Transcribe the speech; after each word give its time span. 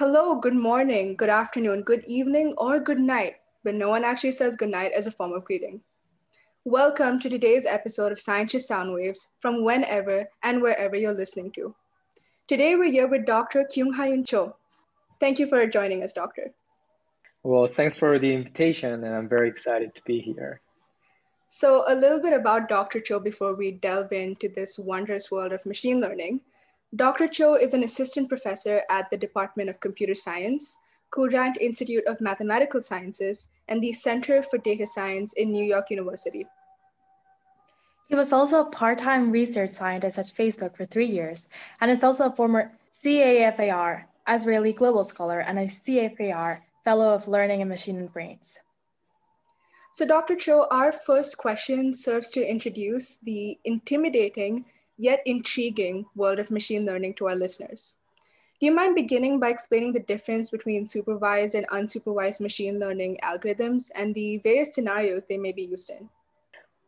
Hello, 0.00 0.34
good 0.34 0.54
morning, 0.54 1.14
good 1.14 1.28
afternoon, 1.28 1.82
good 1.82 2.02
evening, 2.06 2.54
or 2.56 2.80
good 2.80 2.98
night, 2.98 3.34
but 3.62 3.74
no 3.74 3.90
one 3.90 4.02
actually 4.02 4.32
says 4.32 4.56
good 4.56 4.70
night 4.70 4.92
as 4.96 5.06
a 5.06 5.10
form 5.10 5.34
of 5.34 5.44
greeting. 5.44 5.82
Welcome 6.64 7.20
to 7.20 7.28
today's 7.28 7.66
episode 7.66 8.10
of 8.10 8.18
Scientists 8.18 8.70
Soundwaves 8.70 9.28
from 9.40 9.62
whenever 9.62 10.24
and 10.42 10.62
wherever 10.62 10.96
you're 10.96 11.12
listening 11.12 11.52
to. 11.52 11.74
Today 12.48 12.76
we're 12.76 12.90
here 12.90 13.08
with 13.08 13.26
Dr. 13.26 13.66
Kyung 13.70 13.92
Hyun 13.92 14.26
Cho. 14.26 14.56
Thank 15.20 15.38
you 15.38 15.46
for 15.46 15.66
joining 15.66 16.02
us, 16.02 16.14
Doctor. 16.14 16.54
Well, 17.42 17.66
thanks 17.66 17.94
for 17.94 18.18
the 18.18 18.32
invitation, 18.32 19.04
and 19.04 19.14
I'm 19.14 19.28
very 19.28 19.50
excited 19.50 19.94
to 19.96 20.02
be 20.04 20.20
here. 20.20 20.62
So, 21.50 21.84
a 21.86 21.94
little 21.94 22.22
bit 22.22 22.32
about 22.32 22.70
Dr. 22.70 23.00
Cho 23.00 23.20
before 23.20 23.54
we 23.54 23.72
delve 23.72 24.12
into 24.12 24.48
this 24.48 24.78
wondrous 24.78 25.30
world 25.30 25.52
of 25.52 25.66
machine 25.66 26.00
learning. 26.00 26.40
Dr. 26.96 27.28
Cho 27.28 27.54
is 27.54 27.72
an 27.72 27.84
assistant 27.84 28.28
professor 28.28 28.82
at 28.90 29.08
the 29.10 29.16
Department 29.16 29.70
of 29.70 29.78
Computer 29.78 30.14
Science, 30.14 30.76
Courant 31.10 31.56
Institute 31.60 32.04
of 32.06 32.20
Mathematical 32.20 32.80
Sciences, 32.80 33.46
and 33.68 33.80
the 33.80 33.92
Center 33.92 34.42
for 34.42 34.58
Data 34.58 34.86
Science 34.86 35.32
in 35.34 35.52
New 35.52 35.64
York 35.64 35.90
University. 35.90 36.46
He 38.08 38.16
was 38.16 38.32
also 38.32 38.62
a 38.62 38.70
part-time 38.70 39.30
research 39.30 39.70
scientist 39.70 40.18
at 40.18 40.26
Facebook 40.26 40.76
for 40.76 40.84
three 40.84 41.06
years, 41.06 41.48
and 41.80 41.92
is 41.92 42.02
also 42.02 42.26
a 42.26 42.34
former 42.34 42.72
CIFAR, 42.92 44.06
Azrieli 44.26 44.74
Global 44.74 45.04
Scholar, 45.04 45.38
and 45.38 45.60
a 45.60 45.66
CIFAR 45.66 46.62
Fellow 46.82 47.14
of 47.14 47.28
Learning 47.28 47.60
and 47.60 47.68
Machine 47.68 47.98
and 47.98 48.12
Brains. 48.12 48.58
So 49.92 50.04
Dr. 50.04 50.34
Cho, 50.34 50.66
our 50.72 50.90
first 50.90 51.38
question 51.38 51.94
serves 51.94 52.32
to 52.32 52.44
introduce 52.44 53.18
the 53.18 53.58
intimidating 53.64 54.64
yet 55.00 55.22
intriguing 55.24 56.04
world 56.14 56.38
of 56.38 56.50
machine 56.50 56.84
learning 56.84 57.14
to 57.14 57.26
our 57.28 57.34
listeners. 57.34 57.96
Do 58.60 58.66
you 58.66 58.74
mind 58.74 58.94
beginning 58.94 59.40
by 59.40 59.48
explaining 59.48 59.94
the 59.94 60.00
difference 60.00 60.50
between 60.50 60.86
supervised 60.86 61.54
and 61.54 61.66
unsupervised 61.68 62.40
machine 62.40 62.78
learning 62.78 63.18
algorithms 63.24 63.90
and 63.94 64.14
the 64.14 64.36
various 64.38 64.74
scenarios 64.74 65.24
they 65.24 65.38
may 65.38 65.52
be 65.52 65.62
used 65.62 65.88
in? 65.88 66.10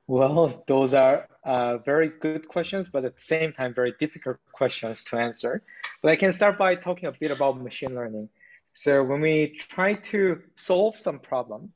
Well, 0.07 0.63
those 0.67 0.93
are 0.93 1.29
uh, 1.45 1.79
very 1.79 2.09
good 2.09 2.47
questions, 2.47 2.91
but 2.91 3.07
at 3.07 3.17
the 3.17 3.23
same 3.23 3.51
time, 3.55 3.73
very 3.73 3.95
difficult 3.99 4.37
questions 4.53 5.05
to 5.05 5.17
answer. 5.19 5.63
But 6.03 6.11
I 6.11 6.17
can 6.17 6.35
start 6.35 6.59
by 6.59 6.75
talking 6.75 7.09
a 7.09 7.13
bit 7.13 7.31
about 7.31 7.59
machine 7.63 7.95
learning. 7.95 8.29
So 8.75 9.03
when 9.03 9.23
we 9.23 9.57
try 9.57 9.95
to 10.13 10.43
solve 10.57 10.97
some 10.99 11.19
problem, 11.19 11.73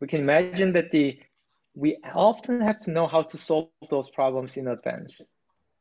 we 0.00 0.08
can 0.08 0.20
imagine 0.20 0.72
that 0.72 0.90
the 0.90 1.20
we 1.74 1.98
often 2.12 2.60
have 2.60 2.80
to 2.80 2.90
know 2.90 3.06
how 3.06 3.22
to 3.22 3.38
solve 3.38 3.68
those 3.88 4.10
problems 4.10 4.56
in 4.56 4.66
advance. 4.66 5.28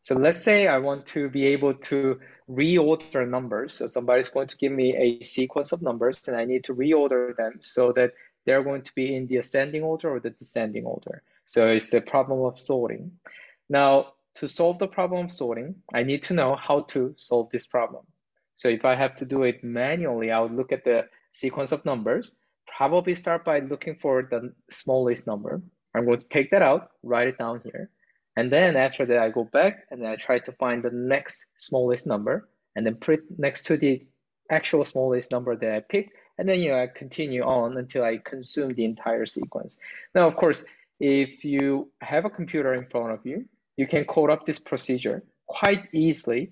So 0.08 0.16
let's 0.16 0.42
say 0.42 0.68
I 0.70 0.78
want 0.78 1.06
to 1.08 1.30
be 1.30 1.48
able 1.48 1.74
to 1.92 2.22
reorder 2.50 3.28
numbers. 3.28 3.74
So 3.74 3.88
somebody's 3.88 4.30
going 4.30 4.48
to 4.48 4.56
give 4.56 4.72
me 4.72 4.96
a 4.96 5.22
sequence 5.22 5.74
of 5.74 5.82
numbers 5.82 6.26
and 6.30 6.38
I 6.38 6.46
need 6.46 6.64
to 6.64 6.74
reorder 6.74 7.36
them 7.36 7.60
so 7.60 7.92
that 7.92 8.14
they're 8.46 8.64
going 8.64 8.84
to 8.84 8.96
be 8.96 9.14
in 9.14 9.28
the 9.28 9.36
ascending 9.36 9.84
order 9.84 10.10
or 10.10 10.22
the 10.22 10.30
descending 10.30 10.86
order. 10.86 11.24
So 11.44 11.68
it's 11.68 11.90
the 11.90 12.00
problem 12.00 12.40
of 12.46 12.58
sorting. 12.58 13.20
Now, 13.68 14.14
to 14.36 14.48
solve 14.48 14.80
the 14.80 14.88
problem 14.88 15.26
of 15.26 15.34
sorting, 15.34 15.76
I 15.94 16.04
need 16.04 16.24
to 16.24 16.34
know 16.34 16.56
how 16.56 16.84
to 16.94 17.14
solve 17.18 17.50
this 17.50 17.68
problem. 17.68 18.06
So 18.54 18.70
if 18.70 18.86
I 18.86 18.96
have 18.96 19.16
to 19.16 19.26
do 19.26 19.44
it 19.44 19.62
manually, 19.62 20.32
I 20.32 20.40
would 20.40 20.54
look 20.54 20.72
at 20.72 20.86
the 20.86 21.10
sequence 21.32 21.74
of 21.74 21.84
numbers, 21.84 22.38
probably 22.66 23.14
start 23.14 23.44
by 23.44 23.60
looking 23.60 23.96
for 23.96 24.24
the 24.24 24.54
smallest 24.70 25.28
number. 25.28 25.62
I'm 25.94 26.06
going 26.06 26.20
to 26.20 26.30
take 26.30 26.52
that 26.52 26.62
out, 26.62 26.92
write 27.04 27.28
it 27.28 27.38
down 27.38 27.60
here. 27.66 27.90
And 28.38 28.52
then 28.52 28.78
after 28.78 29.04
that, 29.08 29.18
I 29.18 29.32
go 29.32 29.44
back 29.46 29.88
and 29.90 30.06
I 30.06 30.16
try 30.16 30.38
to 30.38 30.52
find 30.52 30.84
the 30.84 30.92
next 30.92 31.48
smallest 31.58 32.06
number 32.06 32.48
and 32.76 32.86
then 32.86 32.94
put 32.94 33.22
next 33.36 33.64
to 33.66 33.78
the 33.78 34.06
actual 34.52 34.86
smallest 34.86 35.32
number 35.32 35.56
that 35.56 35.74
I 35.74 35.80
picked. 35.80 36.12
And 36.38 36.48
then 36.48 36.60
you 36.60 36.70
know, 36.70 36.80
I 36.80 36.86
continue 36.86 37.42
on 37.42 37.76
until 37.78 38.04
I 38.04 38.18
consume 38.18 38.76
the 38.76 38.86
entire 38.86 39.26
sequence. 39.26 39.80
Now, 40.14 40.28
of 40.28 40.36
course, 40.36 40.66
if 41.00 41.46
you 41.46 41.92
have 42.00 42.26
a 42.26 42.30
computer 42.30 42.76
in 42.76 42.86
front 42.86 43.12
of 43.12 43.26
you, 43.26 43.46
you 43.76 43.88
can 43.88 44.06
code 44.06 44.30
up 44.30 44.46
this 44.46 44.60
procedure 44.60 45.24
quite 45.48 45.88
easily 45.92 46.52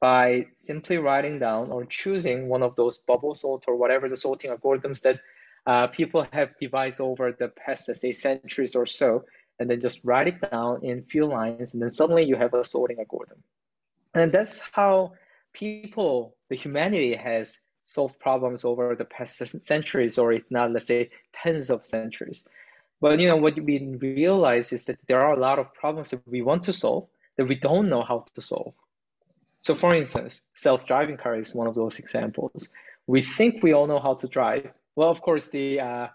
by 0.00 0.46
simply 0.56 0.96
writing 0.96 1.38
down 1.38 1.70
or 1.70 1.84
choosing 1.84 2.48
one 2.48 2.62
of 2.62 2.74
those 2.74 2.98
bubble 2.98 3.34
sort 3.34 3.64
or 3.68 3.76
whatever 3.76 4.08
the 4.08 4.16
sorting 4.16 4.50
algorithms 4.50 5.02
that 5.02 5.20
uh, 5.66 5.88
people 5.88 6.26
have 6.32 6.58
devised 6.58 7.02
over 7.02 7.32
the 7.32 7.48
past, 7.48 7.86
let's 7.86 8.00
say, 8.00 8.12
centuries 8.12 8.74
or 8.74 8.86
so 8.86 9.24
and 9.58 9.68
then 9.68 9.80
just 9.80 10.04
write 10.04 10.28
it 10.28 10.50
down 10.50 10.84
in 10.84 11.02
few 11.02 11.26
lines, 11.26 11.74
and 11.74 11.82
then 11.82 11.90
suddenly 11.90 12.24
you 12.24 12.36
have 12.36 12.54
a 12.54 12.64
sorting 12.64 12.98
algorithm. 12.98 13.42
And 14.14 14.32
that's 14.32 14.60
how 14.72 15.12
people, 15.52 16.34
the 16.48 16.56
humanity 16.56 17.14
has 17.14 17.58
solved 17.84 18.18
problems 18.20 18.64
over 18.64 18.94
the 18.94 19.04
past 19.04 19.36
centuries, 19.36 20.18
or 20.18 20.32
if 20.32 20.50
not, 20.50 20.70
let's 20.72 20.86
say 20.86 21.10
tens 21.32 21.70
of 21.70 21.84
centuries. 21.84 22.48
But 23.00 23.20
you 23.20 23.28
know 23.28 23.36
what 23.36 23.58
we 23.58 23.96
realize 24.00 24.72
is 24.72 24.84
that 24.84 24.98
there 25.06 25.20
are 25.20 25.34
a 25.34 25.40
lot 25.40 25.58
of 25.58 25.72
problems 25.72 26.10
that 26.10 26.26
we 26.26 26.42
want 26.42 26.64
to 26.64 26.72
solve 26.72 27.08
that 27.36 27.46
we 27.46 27.54
don't 27.54 27.88
know 27.88 28.02
how 28.02 28.24
to 28.34 28.42
solve. 28.42 28.74
So, 29.60 29.74
for 29.74 29.94
instance, 29.94 30.42
self-driving 30.54 31.16
car 31.16 31.38
is 31.38 31.54
one 31.54 31.66
of 31.66 31.74
those 31.74 31.98
examples. 31.98 32.68
We 33.06 33.22
think 33.22 33.62
we 33.62 33.72
all 33.72 33.86
know 33.86 34.00
how 34.00 34.14
to 34.14 34.28
drive. 34.28 34.70
Well, 34.96 35.10
of 35.10 35.22
course, 35.22 35.48
the 35.48 35.80
uh, 35.80 36.08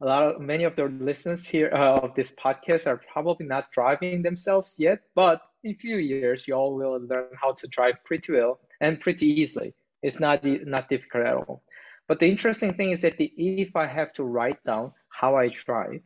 a 0.00 0.06
lot 0.06 0.22
of 0.22 0.40
many 0.40 0.64
of 0.64 0.76
the 0.76 0.84
listeners 0.84 1.46
here 1.46 1.70
uh, 1.72 1.98
of 1.98 2.14
this 2.14 2.34
podcast 2.34 2.86
are 2.86 2.98
probably 3.12 3.46
not 3.46 3.72
driving 3.72 4.22
themselves 4.22 4.76
yet, 4.78 5.00
but 5.14 5.42
in 5.64 5.74
few 5.74 5.96
years 5.96 6.46
you 6.46 6.54
all 6.54 6.74
will 6.74 7.00
learn 7.00 7.28
how 7.34 7.52
to 7.52 7.66
drive 7.66 8.04
pretty 8.04 8.32
well 8.32 8.60
and 8.80 9.00
pretty 9.00 9.26
easily. 9.40 9.74
It's 10.02 10.20
not 10.20 10.44
not 10.44 10.88
difficult 10.88 11.26
at 11.26 11.34
all. 11.34 11.62
But 12.06 12.20
the 12.20 12.28
interesting 12.28 12.74
thing 12.74 12.92
is 12.92 13.02
that 13.02 13.18
the, 13.18 13.26
if 13.36 13.76
I 13.76 13.86
have 13.86 14.12
to 14.14 14.24
write 14.24 14.62
down 14.64 14.92
how 15.08 15.36
I 15.36 15.48
drive, 15.48 16.00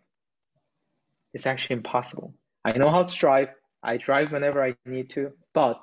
it's 1.34 1.46
actually 1.46 1.76
impossible. 1.76 2.34
I 2.64 2.72
know 2.72 2.90
how 2.90 3.02
to 3.02 3.14
drive. 3.14 3.50
I 3.82 3.98
drive 3.98 4.32
whenever 4.32 4.64
I 4.64 4.74
need 4.86 5.10
to, 5.10 5.32
but 5.52 5.80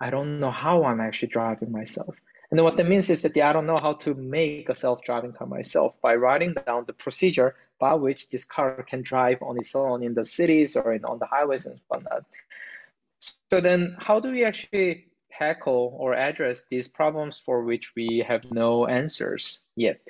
I 0.00 0.10
don't 0.10 0.40
know 0.40 0.50
how 0.50 0.84
I'm 0.84 1.00
actually 1.00 1.28
driving 1.28 1.72
myself. 1.72 2.14
And 2.54 2.58
then 2.60 2.66
what 2.66 2.76
that 2.76 2.86
means 2.86 3.10
is 3.10 3.22
that 3.22 3.36
I 3.36 3.52
don't 3.52 3.66
know 3.66 3.78
how 3.78 3.94
to 3.94 4.14
make 4.14 4.68
a 4.68 4.76
self-driving 4.76 5.32
car 5.32 5.48
myself 5.48 6.00
by 6.00 6.14
writing 6.14 6.54
down 6.54 6.84
the 6.86 6.92
procedure 6.92 7.56
by 7.80 7.94
which 7.94 8.30
this 8.30 8.44
car 8.44 8.84
can 8.84 9.02
drive 9.02 9.42
on 9.42 9.56
its 9.56 9.74
own 9.74 10.04
in 10.04 10.14
the 10.14 10.24
cities 10.24 10.76
or 10.76 10.92
in, 10.92 11.04
on 11.04 11.18
the 11.18 11.26
highways 11.26 11.66
and 11.66 11.80
whatnot. 11.88 12.22
So 13.18 13.60
then 13.60 13.96
how 13.98 14.20
do 14.20 14.30
we 14.30 14.44
actually 14.44 15.08
tackle 15.32 15.96
or 15.98 16.14
address 16.14 16.68
these 16.68 16.86
problems 16.86 17.40
for 17.40 17.64
which 17.64 17.90
we 17.96 18.24
have 18.24 18.44
no 18.52 18.86
answers 18.86 19.60
yet? 19.74 20.00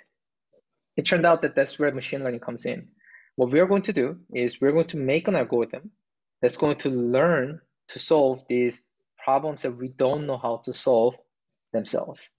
It 0.99 1.07
turned 1.07 1.25
out 1.25 1.41
that 1.41 1.57
that's 1.57 1.79
where 1.79 1.93
machine 1.93 2.25
learning 2.25 2.41
comes 2.41 2.67
in. 2.67 2.89
What 3.37 3.53
we're 3.53 3.67
going 3.67 3.89
to 3.89 3.95
do 3.95 4.19
is 4.35 4.61
we're 4.61 4.73
going 4.73 4.89
to 4.89 4.99
make 4.99 5.29
an 5.29 5.37
algorithm 5.37 5.93
that's 6.43 6.59
going 6.59 6.77
to 6.81 6.91
learn 6.91 7.63
to 7.89 7.99
solve 7.99 8.45
these 8.51 8.85
problems 9.17 9.63
that 9.63 9.79
we 9.79 9.89
don't 9.89 10.27
know 10.27 10.37
how 10.37 10.59
to 10.65 10.75
solve 10.75 11.17
themselves. 11.73 12.31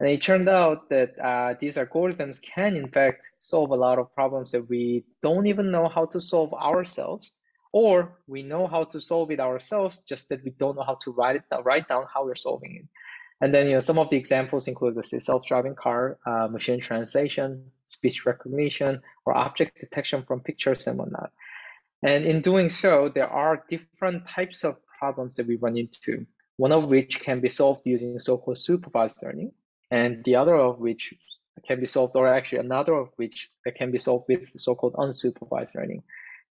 And 0.00 0.08
it 0.08 0.20
turned 0.20 0.48
out 0.48 0.88
that 0.90 1.18
uh, 1.18 1.54
these 1.58 1.76
algorithms 1.76 2.40
can, 2.40 2.76
in 2.76 2.88
fact, 2.88 3.32
solve 3.38 3.70
a 3.70 3.76
lot 3.76 3.98
of 3.98 4.14
problems 4.14 4.52
that 4.52 4.68
we 4.68 5.04
don't 5.22 5.46
even 5.46 5.72
know 5.72 5.88
how 5.88 6.06
to 6.06 6.20
solve 6.20 6.54
ourselves, 6.54 7.34
or 7.72 8.16
we 8.28 8.42
know 8.42 8.68
how 8.68 8.84
to 8.84 9.00
solve 9.00 9.30
it 9.32 9.40
ourselves, 9.40 10.04
just 10.04 10.28
that 10.28 10.44
we 10.44 10.50
don't 10.50 10.76
know 10.76 10.84
how 10.84 10.98
to 11.02 11.10
write 11.12 11.36
it 11.36 11.42
down, 11.50 11.64
write 11.64 11.88
down 11.88 12.04
how 12.12 12.24
we're 12.24 12.36
solving 12.36 12.76
it. 12.76 12.86
And 13.40 13.54
then, 13.54 13.66
you 13.66 13.74
know, 13.74 13.80
some 13.80 13.98
of 13.98 14.08
the 14.08 14.16
examples 14.16 14.68
include 14.68 14.94
the 14.94 15.02
self-driving 15.02 15.74
car, 15.74 16.18
uh, 16.26 16.48
machine 16.48 16.80
translation, 16.80 17.70
speech 17.86 18.26
recognition, 18.26 19.00
or 19.24 19.36
object 19.36 19.80
detection 19.80 20.24
from 20.26 20.40
pictures 20.40 20.86
and 20.86 20.98
whatnot. 20.98 21.32
And 22.02 22.24
in 22.24 22.40
doing 22.40 22.68
so, 22.68 23.08
there 23.08 23.28
are 23.28 23.64
different 23.68 24.28
types 24.28 24.64
of 24.64 24.78
problems 24.86 25.36
that 25.36 25.46
we 25.46 25.56
run 25.56 25.76
into. 25.76 26.26
One 26.56 26.72
of 26.72 26.88
which 26.88 27.20
can 27.20 27.40
be 27.40 27.48
solved 27.48 27.86
using 27.86 28.18
so-called 28.18 28.58
supervised 28.58 29.22
learning, 29.22 29.52
and 29.90 30.24
the 30.24 30.36
other 30.36 30.54
of 30.54 30.78
which 30.78 31.14
can 31.66 31.80
be 31.80 31.86
solved, 31.86 32.16
or 32.16 32.28
actually 32.28 32.58
another 32.58 32.94
of 32.94 33.08
which 33.16 33.50
that 33.64 33.74
can 33.74 33.90
be 33.90 33.98
solved 33.98 34.26
with 34.28 34.50
so-called 34.56 34.94
unsupervised 34.94 35.74
learning. 35.74 36.02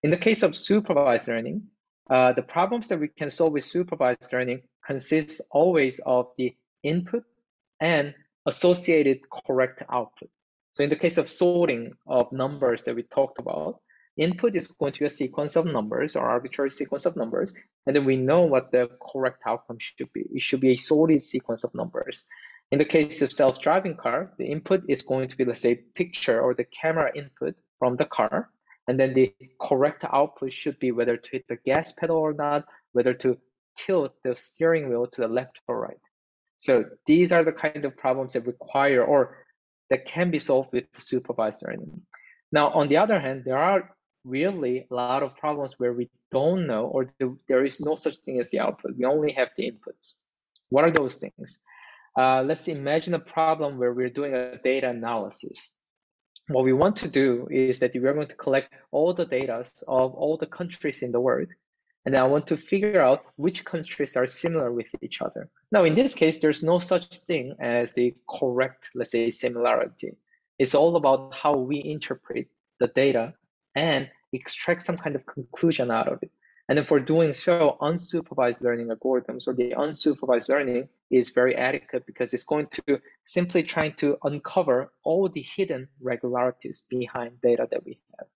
In 0.04 0.12
the 0.12 0.18
case 0.18 0.44
of 0.44 0.56
supervised 0.56 1.28
learning, 1.28 1.64
uh, 2.10 2.34
the 2.34 2.44
problems 2.44 2.88
that 2.90 3.00
we 3.00 3.08
can 3.08 3.30
solve 3.30 3.54
with 3.54 3.64
supervised 3.64 4.32
learning 4.32 4.62
consists 4.86 5.42
always 5.52 6.00
of 6.00 6.28
the 6.38 6.56
input 6.84 7.24
and 7.80 8.14
associated 8.46 9.20
correct 9.30 9.84
output. 9.90 10.30
So 10.72 10.84
in 10.84 10.90
the 10.90 10.96
case 10.96 11.18
of 11.18 11.30
sorting 11.30 11.94
of 12.06 12.32
numbers 12.32 12.84
that 12.84 12.96
we 12.96 13.04
talked 13.04 13.40
about, 13.40 13.82
input 14.16 14.56
is 14.56 14.68
going 14.68 14.94
to 14.94 15.00
be 15.00 15.06
a 15.06 15.10
sequence 15.10 15.56
of 15.56 15.66
numbers 15.66 16.16
or 16.16 16.28
arbitrary 16.28 16.70
sequence 16.70 17.06
of 17.06 17.16
numbers, 17.16 17.54
and 17.86 17.96
then 17.96 18.06
we 18.06 18.18
know 18.18 18.44
what 18.44 18.72
the 18.72 18.90
correct 19.02 19.42
outcome 19.46 19.78
should 19.80 20.12
be. 20.14 20.26
It 20.34 20.42
should 20.42 20.62
be 20.62 20.72
a 20.72 20.78
sorted 20.78 21.22
sequence 21.22 21.64
of 21.64 21.74
numbers. 21.76 22.26
In 22.72 22.80
the 22.80 22.86
case 22.86 23.22
of 23.22 23.32
self-driving 23.32 23.96
car, 23.96 24.34
the 24.38 24.46
input 24.46 24.84
is 24.90 25.02
going 25.02 25.30
to 25.30 25.38
be, 25.38 25.46
let's 25.46 25.62
say, 25.62 25.76
picture 25.76 26.42
or 26.42 26.54
the 26.54 26.66
camera 26.66 27.12
input 27.16 27.56
from 27.80 27.96
the 27.96 28.06
car. 28.06 28.50
And 28.88 29.00
then 29.00 29.14
the 29.14 29.34
correct 29.62 30.04
output 30.04 30.52
should 30.52 30.80
be 30.80 30.92
whether 30.92 31.18
to 31.18 31.32
hit 31.32 31.46
the 31.48 31.58
gas 31.58 31.94
pedal 31.94 32.18
or 32.18 32.34
not, 32.34 32.66
whether 32.92 33.14
to 33.16 33.38
tilt 33.78 34.14
the 34.24 34.36
steering 34.36 34.90
wheel 34.90 35.08
to 35.08 35.22
the 35.22 35.28
left 35.28 35.62
or 35.68 35.80
right. 35.80 36.00
So 36.58 36.86
these 37.06 37.32
are 37.32 37.44
the 37.44 37.54
kind 37.54 37.86
of 37.86 37.96
problems 37.96 38.34
that 38.34 38.48
require 38.48 39.04
or 39.04 39.38
that 39.90 40.06
can 40.06 40.32
be 40.32 40.40
solved 40.40 40.74
with 40.74 40.86
supervised 40.98 41.64
learning. 41.66 42.02
Now, 42.52 42.70
on 42.70 42.90
the 42.90 42.98
other 42.98 43.20
hand, 43.20 43.44
there 43.46 43.58
are 43.58 43.96
really 44.26 44.88
a 44.90 44.94
lot 44.94 45.24
of 45.24 45.36
problems 45.36 45.76
where 45.78 45.94
we 45.94 46.10
don't 46.32 46.68
know 46.68 46.86
or 46.86 47.08
there 47.48 47.64
is 47.64 47.80
no 47.80 47.96
such 47.96 48.18
thing 48.18 48.40
as 48.40 48.50
the 48.50 48.60
output. 48.60 48.98
We 48.98 49.06
only 49.06 49.32
have 49.34 49.50
the 49.56 49.72
inputs. 49.72 50.16
What 50.70 50.84
are 50.84 50.92
those 50.92 51.20
things? 51.20 51.62
Uh, 52.18 52.42
let's 52.44 52.68
imagine 52.68 53.14
a 53.14 53.20
problem 53.20 53.78
where 53.78 53.94
we're 53.94 54.10
doing 54.10 54.34
a 54.34 54.58
data 54.58 54.90
analysis. 54.90 55.74
What 56.48 56.64
we 56.64 56.74
want 56.74 56.96
to 56.98 57.10
do 57.10 57.48
is 57.52 57.80
that 57.80 57.92
we're 57.94 58.14
going 58.14 58.28
to 58.28 58.36
collect 58.36 58.74
all 58.92 59.14
the 59.14 59.26
data 59.26 59.64
of 59.88 60.14
all 60.16 60.38
the 60.38 60.48
countries 60.48 61.04
in 61.04 61.12
the 61.12 61.20
world 61.20 61.50
and 62.08 62.16
I 62.16 62.24
want 62.24 62.48
to 62.48 62.56
figure 62.56 63.02
out 63.02 63.26
which 63.36 63.66
countries 63.66 64.16
are 64.16 64.28
similar 64.28 64.72
with 64.72 64.88
each 65.02 65.22
other. 65.22 65.50
Now, 65.74 65.84
in 65.84 65.94
this 65.94 66.16
case, 66.16 66.40
there's 66.40 66.64
no 66.64 66.80
such 66.80 67.18
thing 67.28 67.56
as 67.60 67.92
the 67.92 68.16
correct, 68.30 68.92
let's 68.96 69.12
say, 69.12 69.30
similarity. 69.30 70.16
It's 70.58 70.74
all 70.74 70.96
about 70.96 71.36
how 71.36 71.58
we 71.58 71.84
interpret 71.84 72.48
the 72.80 72.88
data 72.88 73.34
and 73.76 74.10
extract 74.32 74.84
some 74.84 74.98
kind 74.98 75.18
of 75.18 75.26
conclusion 75.26 75.92
out 75.92 76.08
of 76.08 76.20
it. 76.24 76.32
And 76.70 76.78
then 76.78 76.86
for 76.86 77.00
doing 77.00 77.32
so, 77.32 77.78
unsupervised 77.82 78.62
learning 78.62 78.90
algorithms 78.90 79.48
or 79.48 79.54
the 79.54 79.72
unsupervised 79.72 80.50
learning 80.50 80.90
is 81.10 81.30
very 81.30 81.56
adequate 81.56 82.06
because 82.06 82.34
it's 82.34 82.44
going 82.44 82.68
to 82.68 83.00
simply 83.24 83.64
trying 83.64 83.94
to 83.94 84.18
uncover 84.24 84.92
all 85.04 85.30
the 85.30 85.42
hidden 85.42 85.88
regularities 86.02 86.82
behind 86.90 87.40
data 87.42 87.68
that 87.72 87.86
we 87.86 88.00
have. 88.20 88.28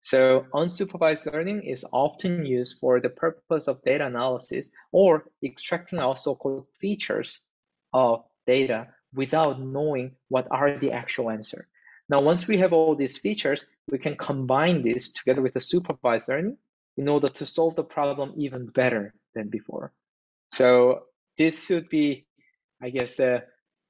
So 0.00 0.46
unsupervised 0.52 1.32
learning 1.32 1.62
is 1.62 1.84
often 1.92 2.44
used 2.44 2.78
for 2.78 3.00
the 3.00 3.10
purpose 3.10 3.66
of 3.66 3.82
data 3.82 4.06
analysis 4.06 4.70
or 4.92 5.24
extracting 5.42 5.98
out 5.98 6.18
so-called 6.18 6.68
features 6.80 7.40
of 7.92 8.24
data 8.46 8.88
without 9.12 9.60
knowing 9.60 10.16
what 10.28 10.46
are 10.50 10.76
the 10.78 10.92
actual 10.92 11.30
answer. 11.30 11.68
Now, 12.08 12.20
once 12.20 12.46
we 12.46 12.58
have 12.58 12.72
all 12.72 12.94
these 12.94 13.18
features, 13.18 13.66
we 13.90 13.98
can 13.98 14.16
combine 14.16 14.82
this 14.82 15.12
together 15.12 15.42
with 15.42 15.54
the 15.54 15.60
supervised 15.60 16.28
learning 16.28 16.58
in 16.96 17.08
order 17.08 17.28
to 17.28 17.46
solve 17.46 17.76
the 17.76 17.84
problem 17.84 18.34
even 18.36 18.66
better 18.66 19.14
than 19.34 19.48
before. 19.48 19.92
So 20.50 21.04
this 21.38 21.66
should 21.66 21.88
be, 21.88 22.26
I 22.82 22.90
guess, 22.90 23.16
the 23.16 23.44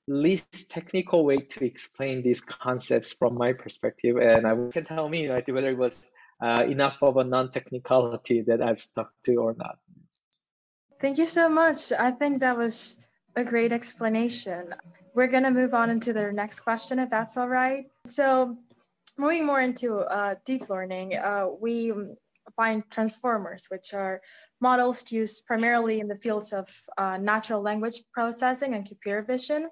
least 0.08 0.70
technical 0.70 1.24
way 1.24 1.38
to 1.38 1.64
explain 1.64 2.22
these 2.22 2.40
concepts 2.40 3.12
from 3.12 3.34
my 3.34 3.52
perspective. 3.52 4.16
And 4.16 4.46
I 4.46 4.54
can 4.70 4.84
tell 4.84 5.08
me 5.08 5.28
right, 5.28 5.52
whether 5.52 5.70
it 5.70 5.78
was 5.78 6.10
uh, 6.40 6.64
enough 6.68 6.98
of 7.02 7.16
a 7.16 7.24
non-technicality 7.24 8.42
that 8.42 8.62
I've 8.62 8.80
stuck 8.80 9.12
to 9.24 9.36
or 9.36 9.54
not. 9.56 9.78
Thank 11.00 11.18
you 11.18 11.26
so 11.26 11.48
much. 11.48 11.92
I 11.92 12.12
think 12.12 12.40
that 12.40 12.56
was 12.56 13.06
a 13.34 13.44
great 13.44 13.72
explanation. 13.72 14.74
We're 15.14 15.26
going 15.26 15.42
to 15.44 15.50
move 15.50 15.74
on 15.74 15.90
into 15.90 16.12
the 16.12 16.32
next 16.32 16.60
question, 16.60 16.98
if 16.98 17.10
that's 17.10 17.36
all 17.36 17.48
right. 17.48 17.86
So, 18.06 18.56
moving 19.18 19.46
more 19.46 19.60
into 19.60 19.98
uh, 19.98 20.36
deep 20.44 20.70
learning, 20.70 21.16
uh, 21.16 21.48
we 21.60 21.92
find 22.56 22.82
transformers, 22.90 23.66
which 23.70 23.94
are 23.94 24.20
models 24.60 25.10
used 25.12 25.46
primarily 25.46 26.00
in 26.00 26.08
the 26.08 26.16
fields 26.16 26.52
of 26.52 26.68
uh, 26.98 27.18
natural 27.18 27.62
language 27.62 28.00
processing 28.12 28.74
and 28.74 28.86
computer 28.86 29.22
vision 29.22 29.70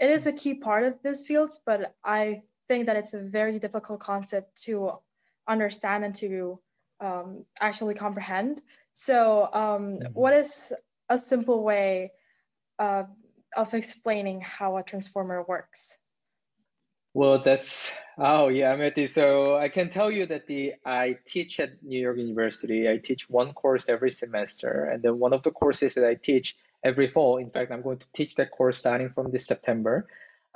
it 0.00 0.10
is 0.10 0.26
a 0.26 0.32
key 0.32 0.54
part 0.54 0.84
of 0.84 1.02
this 1.02 1.26
field, 1.26 1.50
but 1.66 1.94
I 2.04 2.40
think 2.66 2.86
that 2.86 2.96
it's 2.96 3.14
a 3.14 3.22
very 3.22 3.58
difficult 3.58 4.00
concept 4.00 4.60
to 4.62 4.92
understand 5.46 6.04
and 6.04 6.14
to 6.16 6.60
um, 7.00 7.44
actually 7.60 7.94
comprehend. 7.94 8.62
So, 8.94 9.50
um, 9.52 9.98
mm-hmm. 9.98 10.12
what 10.12 10.32
is 10.32 10.72
a 11.08 11.18
simple 11.18 11.62
way 11.62 12.12
uh, 12.78 13.04
of 13.56 13.74
explaining 13.74 14.42
how 14.42 14.78
a 14.78 14.82
transformer 14.82 15.44
works? 15.46 15.98
Well, 17.12 17.38
that's 17.38 17.92
oh 18.18 18.48
yeah, 18.48 18.76
Matthew. 18.76 19.08
So 19.08 19.56
I 19.56 19.68
can 19.68 19.90
tell 19.90 20.10
you 20.10 20.26
that 20.26 20.46
the 20.46 20.74
I 20.84 21.18
teach 21.26 21.58
at 21.58 21.82
New 21.82 22.00
York 22.00 22.18
University. 22.18 22.88
I 22.88 22.98
teach 22.98 23.28
one 23.28 23.52
course 23.52 23.88
every 23.88 24.12
semester, 24.12 24.84
and 24.84 25.02
then 25.02 25.18
one 25.18 25.32
of 25.32 25.42
the 25.42 25.50
courses 25.50 25.94
that 25.94 26.06
I 26.06 26.14
teach 26.14 26.56
every 26.84 27.08
fall. 27.08 27.38
In 27.38 27.50
fact, 27.50 27.72
I'm 27.72 27.82
going 27.82 27.98
to 27.98 28.12
teach 28.12 28.36
that 28.36 28.52
course 28.52 28.78
starting 28.78 29.10
from 29.10 29.30
this 29.30 29.46
September. 29.46 30.06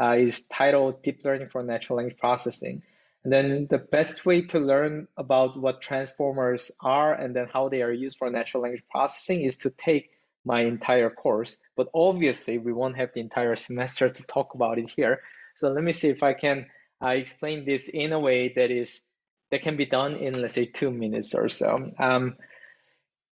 Uh, 0.01 0.17
is 0.19 0.47
titled 0.49 1.03
Deep 1.05 1.25
Learning 1.25 1.47
for 1.47 1.62
Natural 1.62 1.99
Language 1.99 2.19
Processing. 2.19 2.83
And 3.23 3.33
then 3.33 3.67
the 3.71 3.79
best 3.79 4.27
way 4.27 4.43
to 4.43 4.59
learn 4.59 5.07
about 5.17 5.57
what 5.57 5.81
transformers 5.81 6.73
are 6.81 7.15
and 7.15 7.35
then 7.35 7.47
how 7.53 7.69
they 7.69 7.81
are 7.81 7.93
used 7.93 8.19
for 8.19 8.29
natural 8.29 8.65
language 8.65 8.83
processing 8.91 9.43
is 9.43 9.57
to 9.59 9.71
take 9.71 10.11
my 10.45 10.62
entire 10.62 11.11
course. 11.11 11.59
But 11.77 11.89
obviously, 11.95 12.59
we 12.59 12.73
won't 12.73 12.97
have 12.97 13.12
the 13.15 13.21
entire 13.21 13.57
semester 13.57 14.11
to 14.11 14.27
talk 14.27 14.55
about 14.55 14.79
it 14.79 14.91
here. 14.91 15.23
So 15.55 15.71
let 15.71 15.83
me 15.83 15.93
see 15.93 16.09
if 16.09 16.23
I 16.23 16.35
can 16.35 16.67
uh, 17.03 17.11
explain 17.11 17.65
this 17.65 17.89
in 17.89 18.12
a 18.12 18.19
way 18.19 18.53
that 18.56 18.71
is 18.71 19.06
that 19.51 19.62
can 19.62 19.77
be 19.77 19.87
done 19.87 20.17
in 20.17 20.41
let's 20.41 20.55
say 20.55 20.67
two 20.67 20.91
minutes 20.91 21.35
or 21.35 21.49
so. 21.49 21.93
Um, 21.99 22.37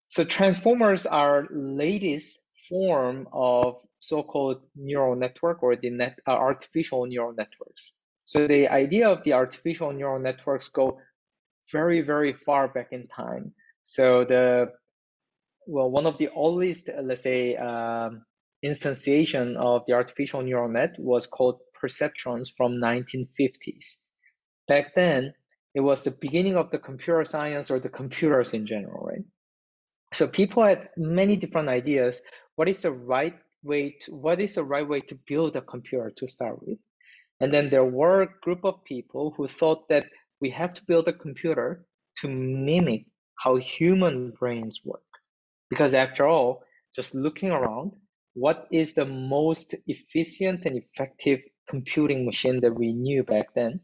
so 0.07 0.23
transformers 0.23 1.05
are 1.05 1.47
latest 1.51 2.41
form 2.67 3.27
of 3.31 3.79
so-called 3.99 4.61
neural 4.75 5.15
network 5.15 5.63
or 5.63 5.75
the 5.75 5.89
net 5.89 6.19
uh, 6.27 6.31
artificial 6.31 7.05
neural 7.05 7.33
networks. 7.33 7.91
So 8.25 8.47
the 8.47 8.67
idea 8.67 9.09
of 9.09 9.23
the 9.23 9.33
artificial 9.33 9.91
neural 9.91 10.19
networks 10.19 10.69
go 10.69 10.99
very, 11.71 12.01
very 12.01 12.33
far 12.33 12.67
back 12.67 12.89
in 12.91 13.07
time. 13.07 13.53
So 13.83 14.25
the 14.25 14.71
well, 15.67 15.89
one 15.91 16.07
of 16.07 16.17
the 16.17 16.29
oldest, 16.29 16.89
let's 17.01 17.21
say, 17.21 17.55
um, 17.55 18.25
instantiation 18.65 19.55
of 19.55 19.83
the 19.85 19.93
artificial 19.93 20.41
neural 20.41 20.69
net 20.69 20.95
was 20.97 21.27
called 21.27 21.59
perceptrons 21.81 22.49
from 22.55 22.73
1950s. 22.73 23.97
Back 24.67 24.95
then, 24.95 25.33
it 25.75 25.81
was 25.81 26.03
the 26.03 26.11
beginning 26.19 26.57
of 26.57 26.71
the 26.71 26.79
computer 26.79 27.23
science 27.25 27.71
or 27.71 27.79
the 27.79 27.89
computers 27.89 28.53
in 28.53 28.65
general, 28.67 29.05
right? 29.05 29.23
So 30.13 30.27
people 30.27 30.63
had 30.63 30.89
many 30.97 31.35
different 31.35 31.69
ideas 31.69 32.21
what 32.59 32.67
is 32.67 32.81
the 32.81 32.91
right 32.91 33.35
way 33.63 33.91
to 34.01 34.13
what 34.13 34.41
is 34.41 34.55
the 34.55 34.63
right 34.63 34.85
way 34.87 34.99
to 34.99 35.15
build 35.27 35.55
a 35.55 35.61
computer 35.61 36.11
to 36.17 36.27
start 36.27 36.61
with 36.61 36.77
and 37.39 37.53
then 37.53 37.69
there 37.69 37.85
were 37.85 38.21
a 38.21 38.33
group 38.41 38.65
of 38.65 38.83
people 38.83 39.33
who 39.37 39.47
thought 39.47 39.87
that 39.87 40.07
we 40.41 40.49
have 40.49 40.73
to 40.73 40.83
build 40.83 41.07
a 41.07 41.13
computer 41.13 41.85
to 42.17 42.27
mimic 42.27 43.05
how 43.37 43.55
human 43.55 44.31
brains 44.31 44.81
work 44.83 45.09
because 45.69 45.93
after 45.93 46.27
all 46.27 46.61
just 46.93 47.15
looking 47.15 47.49
around 47.49 47.93
what 48.33 48.67
is 48.73 48.93
the 48.93 49.05
most 49.05 49.73
efficient 49.87 50.65
and 50.65 50.75
effective 50.75 51.39
computing 51.69 52.25
machine 52.25 52.59
that 52.61 52.73
we 52.73 52.91
knew 52.93 53.23
back 53.23 53.53
then 53.55 53.79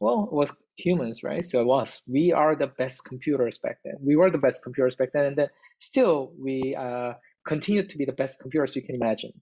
well 0.00 0.28
it 0.30 0.34
was 0.34 0.56
humans 0.76 1.22
right 1.22 1.44
so 1.44 1.60
it 1.60 1.66
was 1.66 2.02
we 2.08 2.32
are 2.32 2.54
the 2.56 2.66
best 2.66 3.04
computers 3.04 3.58
back 3.58 3.78
then 3.84 3.94
we 4.00 4.16
were 4.16 4.30
the 4.30 4.38
best 4.46 4.62
computers 4.62 4.96
back 4.96 5.10
then 5.12 5.26
and 5.26 5.36
then 5.36 5.48
still 5.78 6.32
we 6.38 6.74
uh, 6.76 7.12
continue 7.44 7.82
to 7.82 7.98
be 7.98 8.04
the 8.04 8.12
best 8.12 8.40
computers 8.40 8.76
you 8.76 8.82
can 8.82 8.94
imagine. 8.94 9.32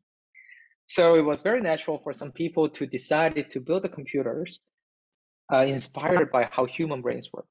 So 0.87 1.14
it 1.17 1.25
was 1.25 1.41
very 1.41 1.61
natural 1.61 1.99
for 1.99 2.12
some 2.12 2.33
people 2.33 2.69
to 2.71 2.87
decide 2.87 3.50
to 3.50 3.61
build 3.61 3.83
the 3.83 3.88
computers 3.88 4.59
uh, 5.53 5.64
inspired 5.69 6.31
by 6.33 6.49
how 6.50 6.64
human 6.64 7.00
brains 7.03 7.31
work. 7.33 7.47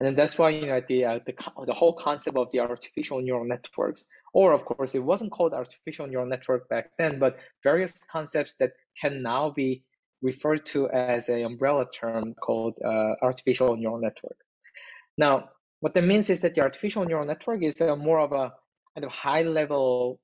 And 0.00 0.16
that's 0.16 0.38
why 0.38 0.50
you 0.50 0.66
know 0.66 0.80
the, 0.88 1.04
uh, 1.04 1.18
the 1.26 1.34
the 1.66 1.74
whole 1.74 1.92
concept 1.92 2.36
of 2.36 2.50
the 2.52 2.60
artificial 2.60 3.20
neural 3.20 3.44
networks, 3.44 4.06
or 4.32 4.52
of 4.52 4.64
course 4.64 4.94
it 4.94 5.02
wasn't 5.02 5.32
called 5.32 5.52
artificial 5.54 6.06
neural 6.06 6.28
network 6.28 6.68
back 6.68 6.90
then, 6.98 7.18
but 7.18 7.38
various 7.64 7.98
concepts 8.10 8.54
that 8.56 8.72
can 9.00 9.22
now 9.22 9.50
be 9.50 9.82
referred 10.22 10.66
to 10.66 10.88
as 10.90 11.28
an 11.28 11.44
umbrella 11.44 11.86
term 11.90 12.34
called 12.34 12.74
uh, 12.84 13.14
artificial 13.22 13.76
neural 13.76 14.00
network. 14.00 14.36
Now, 15.16 15.50
what 15.80 15.94
that 15.94 16.04
means 16.04 16.30
is 16.30 16.42
that 16.42 16.54
the 16.54 16.60
artificial 16.60 17.04
neural 17.04 17.26
network 17.26 17.62
is 17.64 17.80
a 17.80 17.96
more 17.96 18.20
of 18.20 18.32
a 18.32 18.52
kind 18.94 19.04
of 19.04 19.10
high 19.10 19.42
level 19.42 20.20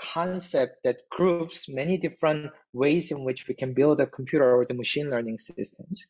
concept 0.00 0.76
that 0.84 1.02
groups 1.10 1.68
many 1.68 1.98
different 1.98 2.50
ways 2.72 3.10
in 3.10 3.24
which 3.24 3.48
we 3.48 3.54
can 3.54 3.74
build 3.74 4.00
a 4.00 4.06
computer 4.06 4.56
or 4.56 4.64
the 4.64 4.74
machine 4.74 5.10
learning 5.10 5.38
systems. 5.38 6.06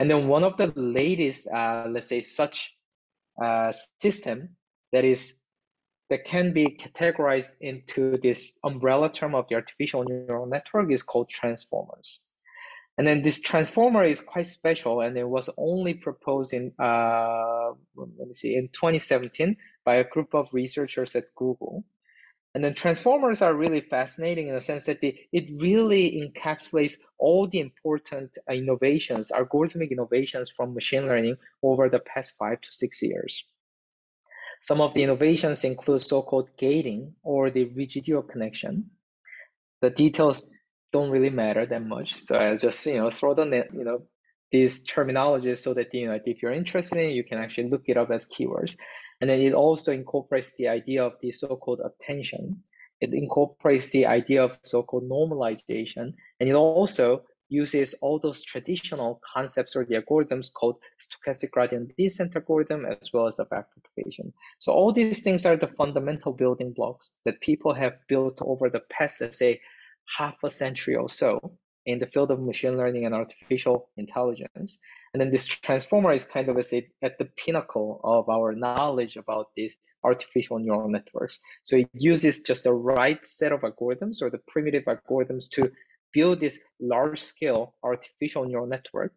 And 0.00 0.10
then 0.10 0.28
one 0.28 0.44
of 0.44 0.56
the 0.56 0.72
latest, 0.76 1.48
uh, 1.48 1.86
let's 1.88 2.06
say, 2.06 2.20
such 2.20 2.76
uh, 3.42 3.72
system 4.00 4.56
that 4.92 5.04
is 5.04 5.40
that 6.10 6.24
can 6.24 6.52
be 6.52 6.66
categorized 6.68 7.56
into 7.60 8.16
this 8.16 8.58
umbrella 8.64 9.10
term 9.12 9.34
of 9.34 9.46
the 9.48 9.56
artificial 9.56 10.04
neural 10.04 10.46
network 10.46 10.90
is 10.90 11.02
called 11.02 11.28
transformers. 11.28 12.20
And 12.96 13.06
then 13.06 13.22
this 13.22 13.40
transformer 13.40 14.04
is 14.04 14.20
quite 14.20 14.46
special, 14.46 15.02
and 15.02 15.16
it 15.16 15.28
was 15.28 15.50
only 15.56 15.94
proposed 15.94 16.52
in 16.52 16.72
uh, 16.78 17.70
let 17.94 18.28
me 18.28 18.34
see 18.34 18.56
in 18.56 18.68
2017 18.68 19.56
by 19.84 19.96
a 19.96 20.04
group 20.04 20.34
of 20.34 20.52
researchers 20.52 21.14
at 21.14 21.24
Google. 21.36 21.84
And 22.54 22.64
then 22.64 22.74
transformers 22.74 23.42
are 23.42 23.54
really 23.54 23.80
fascinating 23.80 24.48
in 24.48 24.54
the 24.54 24.60
sense 24.60 24.86
that 24.86 25.00
they, 25.00 25.28
it 25.32 25.50
really 25.60 26.20
encapsulates 26.20 26.98
all 27.18 27.46
the 27.46 27.60
important 27.60 28.36
innovations, 28.50 29.30
algorithmic 29.30 29.90
innovations 29.90 30.50
from 30.50 30.74
machine 30.74 31.06
learning 31.06 31.36
over 31.62 31.88
the 31.88 32.00
past 32.00 32.36
five 32.38 32.60
to 32.62 32.72
six 32.72 33.02
years. 33.02 33.44
Some 34.60 34.80
of 34.80 34.94
the 34.94 35.02
innovations 35.02 35.64
include 35.64 36.00
so-called 36.00 36.56
gating 36.56 37.14
or 37.22 37.50
the 37.50 37.64
residual 37.64 38.22
connection. 38.22 38.90
the 39.80 39.90
details 39.90 40.50
don't 40.92 41.10
really 41.10 41.30
matter 41.30 41.66
that 41.66 41.84
much. 41.84 42.14
So 42.22 42.38
I 42.38 42.56
just 42.56 42.84
you 42.86 42.98
know 42.98 43.10
throw 43.10 43.34
the 43.34 43.44
you 43.72 43.84
know 43.84 44.02
these 44.50 44.86
terminologies 44.88 45.58
so 45.58 45.74
that 45.74 45.92
you 45.94 46.08
know 46.08 46.18
if 46.24 46.42
you're 46.42 46.52
interested 46.52 46.98
in 46.98 47.06
it, 47.10 47.12
you 47.12 47.24
can 47.24 47.38
actually 47.38 47.68
look 47.70 47.84
it 47.86 47.96
up 47.96 48.10
as 48.10 48.26
keywords. 48.26 48.76
And 49.20 49.28
then 49.28 49.40
it 49.40 49.52
also 49.52 49.92
incorporates 49.92 50.56
the 50.56 50.68
idea 50.68 51.04
of 51.04 51.18
the 51.20 51.32
so-called 51.32 51.80
attention. 51.84 52.62
It 53.00 53.12
incorporates 53.12 53.90
the 53.90 54.06
idea 54.06 54.44
of 54.44 54.58
so-called 54.62 55.08
normalization, 55.08 56.14
and 56.40 56.48
it 56.48 56.54
also 56.54 57.24
uses 57.48 57.94
all 58.02 58.18
those 58.18 58.42
traditional 58.42 59.20
concepts 59.24 59.74
or 59.74 59.84
the 59.84 60.00
algorithms 60.00 60.52
called 60.52 60.76
stochastic 61.00 61.50
gradient 61.50 61.96
descent 61.96 62.36
algorithm 62.36 62.84
as 62.84 63.10
well 63.12 63.26
as 63.26 63.36
the 63.36 63.46
backpropagation. 63.46 64.32
So 64.58 64.72
all 64.72 64.92
these 64.92 65.22
things 65.22 65.46
are 65.46 65.56
the 65.56 65.66
fundamental 65.66 66.32
building 66.32 66.72
blocks 66.72 67.12
that 67.24 67.40
people 67.40 67.72
have 67.72 68.06
built 68.06 68.42
over 68.42 68.68
the 68.68 68.82
past, 68.90 69.20
let's 69.20 69.38
say, 69.38 69.60
half 70.16 70.36
a 70.44 70.50
century 70.50 70.96
or 70.96 71.08
so 71.08 71.58
in 71.86 71.98
the 71.98 72.06
field 72.06 72.30
of 72.30 72.40
machine 72.40 72.76
learning 72.76 73.06
and 73.06 73.14
artificial 73.14 73.88
intelligence. 73.96 74.78
And 75.18 75.26
then 75.26 75.32
this 75.32 75.46
transformer 75.46 76.12
is 76.12 76.22
kind 76.22 76.48
of 76.48 76.64
say, 76.64 76.90
at 77.02 77.18
the 77.18 77.24
pinnacle 77.24 78.00
of 78.04 78.28
our 78.28 78.54
knowledge 78.54 79.16
about 79.16 79.46
these 79.56 79.76
artificial 80.04 80.60
neural 80.60 80.88
networks. 80.88 81.40
So 81.64 81.74
it 81.78 81.90
uses 81.92 82.42
just 82.42 82.62
the 82.62 82.72
right 82.72 83.18
set 83.26 83.50
of 83.50 83.62
algorithms 83.62 84.22
or 84.22 84.30
the 84.30 84.38
primitive 84.46 84.84
algorithms 84.84 85.50
to 85.54 85.72
build 86.12 86.38
this 86.38 86.60
large 86.80 87.20
scale 87.20 87.74
artificial 87.82 88.44
neural 88.44 88.68
network. 88.68 89.12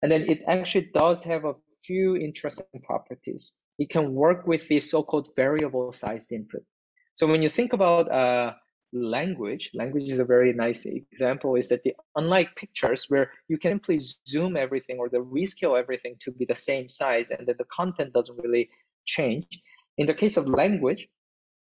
And 0.00 0.10
then 0.10 0.22
it 0.22 0.42
actually 0.48 0.88
does 0.94 1.22
have 1.24 1.44
a 1.44 1.56
few 1.84 2.16
interesting 2.16 2.80
properties. 2.82 3.54
It 3.78 3.90
can 3.90 4.14
work 4.14 4.46
with 4.46 4.66
the 4.68 4.80
so-called 4.80 5.28
variable 5.36 5.92
sized 5.92 6.32
input. 6.32 6.64
So 7.12 7.26
when 7.26 7.42
you 7.42 7.50
think 7.50 7.74
about 7.74 8.10
uh, 8.10 8.54
language, 8.92 9.70
language 9.74 10.10
is 10.10 10.18
a 10.18 10.24
very 10.24 10.52
nice 10.52 10.86
example, 10.86 11.56
is 11.56 11.68
that 11.70 11.82
the, 11.82 11.94
unlike 12.16 12.54
pictures 12.56 13.06
where 13.08 13.30
you 13.48 13.58
can 13.58 13.72
simply 13.72 14.00
zoom 14.28 14.56
everything 14.56 14.98
or 14.98 15.08
the 15.08 15.18
rescale 15.18 15.78
everything 15.78 16.16
to 16.20 16.30
be 16.30 16.44
the 16.44 16.54
same 16.54 16.88
size 16.88 17.30
and 17.30 17.46
that 17.46 17.58
the 17.58 17.64
content 17.64 18.12
doesn't 18.12 18.38
really 18.42 18.70
change. 19.04 19.46
In 19.98 20.06
the 20.06 20.14
case 20.14 20.36
of 20.36 20.48
language, 20.48 21.08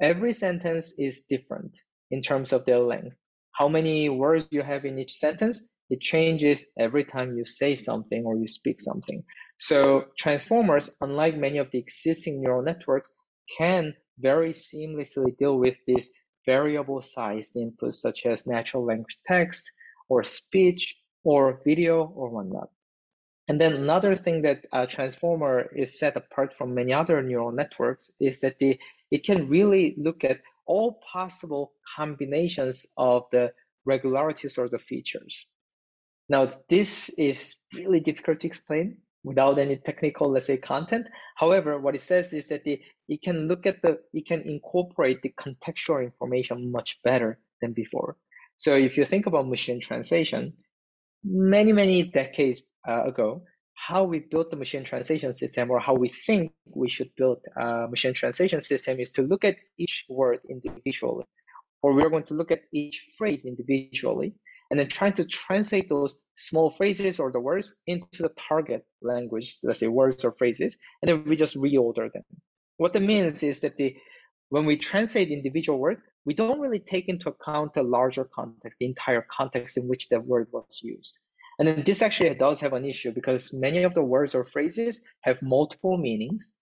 every 0.02 0.34
sentence 0.34 0.96
is 0.98 1.26
different 1.30 1.78
in 2.12 2.22
terms 2.22 2.54
of 2.54 2.66
their 2.66 2.80
length 2.80 3.16
how 3.58 3.68
many 3.68 4.08
words 4.08 4.46
you 4.52 4.62
have 4.62 4.86
in 4.86 5.00
each 5.00 5.14
sentence, 5.14 5.68
it 5.90 6.00
changes 6.00 6.68
every 6.78 7.04
time 7.04 7.36
you 7.36 7.44
say 7.44 7.74
something 7.74 8.24
or 8.24 8.38
you 8.38 8.48
speak 8.48 8.80
something. 8.80 9.24
So 9.58 10.06
transformers, 10.18 10.96
unlike 11.02 11.36
many 11.36 11.58
of 11.58 11.72
the 11.72 11.80
existing 11.80 12.42
neural 12.42 12.62
networks, 12.62 13.12
can 13.58 13.96
very 14.20 14.52
seamlessly 14.54 15.36
deal 15.40 15.58
with 15.58 15.78
these 15.88 16.12
variable 16.48 17.02
sized 17.02 17.56
inputs 17.56 17.96
such 17.96 18.26
as 18.26 18.48
natural 18.48 18.84
language 18.84 19.18
text 19.28 19.70
or 20.10 20.24
speech 20.24 20.98
or 21.24 21.62
video 21.64 22.06
or 22.16 22.30
whatnot. 22.30 22.70
And 23.48 23.62
then 23.62 23.74
another 23.74 24.16
thing 24.16 24.42
that 24.42 24.66
a 24.74 24.88
transformer 24.88 25.70
is 25.76 26.00
set 26.00 26.16
apart 26.16 26.54
from 26.54 26.74
many 26.74 26.94
other 26.94 27.22
neural 27.22 27.52
networks 27.52 28.10
is 28.20 28.42
that 28.42 28.58
the, 28.60 28.80
it 29.12 29.26
can 29.26 29.48
really 29.48 29.96
look 29.98 30.24
at 30.24 30.42
all 30.66 31.00
possible 31.14 31.74
combinations 31.96 32.86
of 32.98 33.24
the 33.32 33.54
regularities 33.86 34.58
or 34.58 34.68
the 34.68 34.80
features. 34.80 35.46
Now, 36.30 36.52
this 36.68 37.10
is 37.18 37.56
really 37.74 38.02
difficult 38.02 38.42
to 38.42 38.48
explain 38.48 38.98
without 39.24 39.60
any 39.60 39.78
technical, 39.78 40.32
let's 40.32 40.46
say, 40.46 40.58
content. 40.58 41.08
However, 41.36 41.80
what 41.80 41.96
it 41.96 42.02
says 42.02 42.34
is 42.34 42.50
that 42.50 42.64
the, 42.64 42.82
it 43.10 43.22
can 43.22 43.48
look 43.48 43.66
at 43.66 43.82
the, 43.82 44.00
it 44.14 44.26
can 44.26 44.42
incorporate 44.42 45.22
the 45.22 45.34
contextual 45.38 46.04
information 46.04 46.72
much 46.72 47.00
better 47.04 47.40
than 47.62 47.74
before. 47.74 48.18
So 48.58 48.76
if 48.76 48.98
you 48.98 49.06
think 49.06 49.26
about 49.26 49.48
machine 49.48 49.80
translation, 49.80 50.54
many, 51.24 51.74
many 51.74 52.04
decades 52.04 52.62
uh, 52.88 53.04
ago, 53.04 53.44
how 53.78 54.04
we 54.04 54.20
built 54.20 54.50
the 54.50 54.58
machine 54.58 54.84
translation 54.84 55.32
system 55.32 55.70
or 55.70 55.80
how 55.80 55.94
we 55.94 56.10
think 56.10 56.52
we 56.66 56.90
should 56.90 57.12
build 57.16 57.38
a 57.56 57.88
machine 57.88 58.14
translation 58.14 58.60
system 58.60 59.00
is 59.00 59.12
to 59.12 59.22
look 59.22 59.46
at 59.46 59.56
each 59.78 60.06
word 60.10 60.40
individually 60.50 61.26
or 61.84 61.94
we're 61.94 62.10
going 62.10 62.24
to 62.24 62.34
look 62.34 62.52
at 62.52 62.64
each 62.74 63.08
phrase 63.18 63.46
individually 63.46 64.34
and 64.70 64.80
then 64.80 64.88
trying 64.88 65.14
to 65.14 65.26
translate 65.26 65.90
those 65.90 66.20
small 66.36 66.70
phrases 66.70 67.20
or 67.20 67.32
the 67.32 67.40
words 67.40 67.76
into 67.88 68.24
the 68.24 68.32
target 68.38 68.86
language, 69.02 69.58
let's 69.64 69.80
say 69.80 69.88
words 69.88 70.26
or 70.26 70.32
phrases, 70.32 70.78
and 71.02 71.10
then 71.10 71.24
we 71.26 71.36
just 71.36 71.56
reorder 71.56 72.12
them. 72.12 72.24
What 72.78 72.94
that 72.94 73.02
means 73.02 73.44
is 73.44 73.62
that 73.62 73.78
the 73.78 73.96
when 74.50 74.66
we 74.66 74.78
translate 74.78 75.30
individual 75.30 75.80
word, 75.80 76.02
we 76.26 76.34
don't 76.34 76.60
really 76.60 76.80
take 76.80 77.10
into 77.10 77.30
account 77.30 77.74
the 77.74 77.84
larger 77.84 78.24
context, 78.24 78.80
the 78.80 78.86
entire 78.86 79.26
context 79.30 79.78
in 79.78 79.88
which 79.88 80.10
that 80.10 80.26
word 80.26 80.48
was 80.52 80.80
used. 80.84 81.20
And 81.60 81.68
then 81.68 81.84
this 81.84 82.02
actually 82.02 82.34
does 82.36 82.60
have 82.60 82.74
an 82.74 82.86
issue 82.86 83.12
because 83.12 83.54
many 83.54 83.84
of 83.84 83.94
the 83.94 84.04
words 84.04 84.36
or 84.36 84.46
phrases 84.46 85.02
have 85.22 85.42
multiple 85.42 85.98
meanings. 85.98 86.54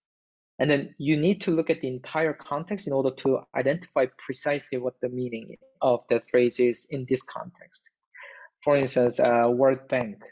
And 0.58 0.70
then 0.70 0.94
you 0.98 1.18
need 1.18 1.42
to 1.42 1.50
look 1.50 1.68
at 1.68 1.82
the 1.82 1.88
entire 1.88 2.32
context 2.32 2.86
in 2.86 2.94
order 2.94 3.10
to 3.16 3.40
identify 3.54 4.06
precisely 4.18 4.78
what 4.78 4.94
the 5.02 5.10
meaning 5.10 5.56
of 5.82 6.00
the 6.08 6.22
phrase 6.30 6.58
is 6.58 6.86
in 6.90 7.04
this 7.08 7.22
context. 7.22 7.90
For 8.66 8.74
instance, 8.74 9.20
uh, 9.20 9.44
a 9.46 9.50
word 9.50 9.86
bank. 9.86 10.24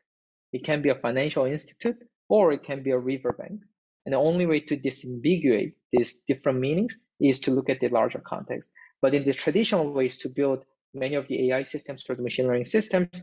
It 0.52 0.64
can 0.64 0.82
be 0.82 0.88
a 0.88 0.96
financial 0.96 1.44
institute 1.44 1.98
or 2.28 2.50
it 2.50 2.64
can 2.64 2.82
be 2.82 2.90
a 2.90 2.98
river 2.98 3.32
bank. 3.32 3.60
And 4.04 4.12
the 4.12 4.18
only 4.18 4.44
way 4.44 4.58
to 4.58 4.76
disambiguate 4.76 5.74
these 5.92 6.22
different 6.22 6.58
meanings 6.58 6.98
is 7.20 7.38
to 7.40 7.52
look 7.52 7.70
at 7.70 7.78
the 7.78 7.90
larger 7.90 8.18
context. 8.18 8.70
But 9.00 9.14
in 9.14 9.22
the 9.22 9.32
traditional 9.32 9.92
ways 9.92 10.18
to 10.18 10.28
build 10.28 10.64
many 10.94 11.14
of 11.14 11.28
the 11.28 11.52
AI 11.52 11.62
systems 11.62 12.04
or 12.10 12.16
the 12.16 12.22
machine 12.22 12.48
learning 12.48 12.64
systems, 12.64 13.22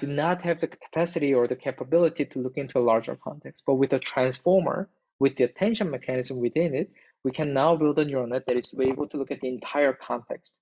do 0.00 0.08
not 0.08 0.42
have 0.42 0.58
the 0.58 0.66
capacity 0.66 1.32
or 1.32 1.46
the 1.46 1.54
capability 1.54 2.24
to 2.24 2.40
look 2.40 2.56
into 2.56 2.80
a 2.80 2.88
larger 2.90 3.14
context. 3.14 3.62
But 3.64 3.76
with 3.76 3.92
a 3.92 4.00
transformer, 4.00 4.88
with 5.20 5.36
the 5.36 5.44
attention 5.44 5.92
mechanism 5.92 6.40
within 6.40 6.74
it, 6.74 6.90
we 7.22 7.30
can 7.30 7.54
now 7.54 7.76
build 7.76 8.00
a 8.00 8.04
neural 8.04 8.26
net 8.26 8.46
that 8.48 8.56
is 8.56 8.74
able 8.80 9.06
to 9.10 9.16
look 9.16 9.30
at 9.30 9.42
the 9.42 9.48
entire 9.48 9.92
context 9.92 10.58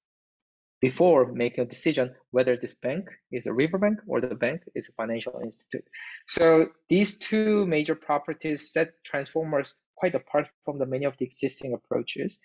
before 0.82 1.32
making 1.32 1.62
a 1.62 1.68
decision 1.68 2.12
whether 2.32 2.56
this 2.56 2.74
bank 2.74 3.08
is 3.30 3.46
a 3.46 3.52
riverbank 3.52 4.00
or 4.08 4.20
the 4.20 4.34
bank 4.34 4.62
is 4.74 4.88
a 4.88 4.92
financial 4.92 5.40
institute. 5.42 5.84
So 6.26 6.72
these 6.88 7.18
two 7.20 7.64
major 7.66 7.94
properties 7.94 8.72
set 8.72 8.92
transformers 9.04 9.76
quite 9.96 10.16
apart 10.16 10.48
from 10.64 10.80
the 10.80 10.86
many 10.86 11.06
of 11.06 11.16
the 11.16 11.24
existing 11.24 11.72
approaches. 11.72 12.40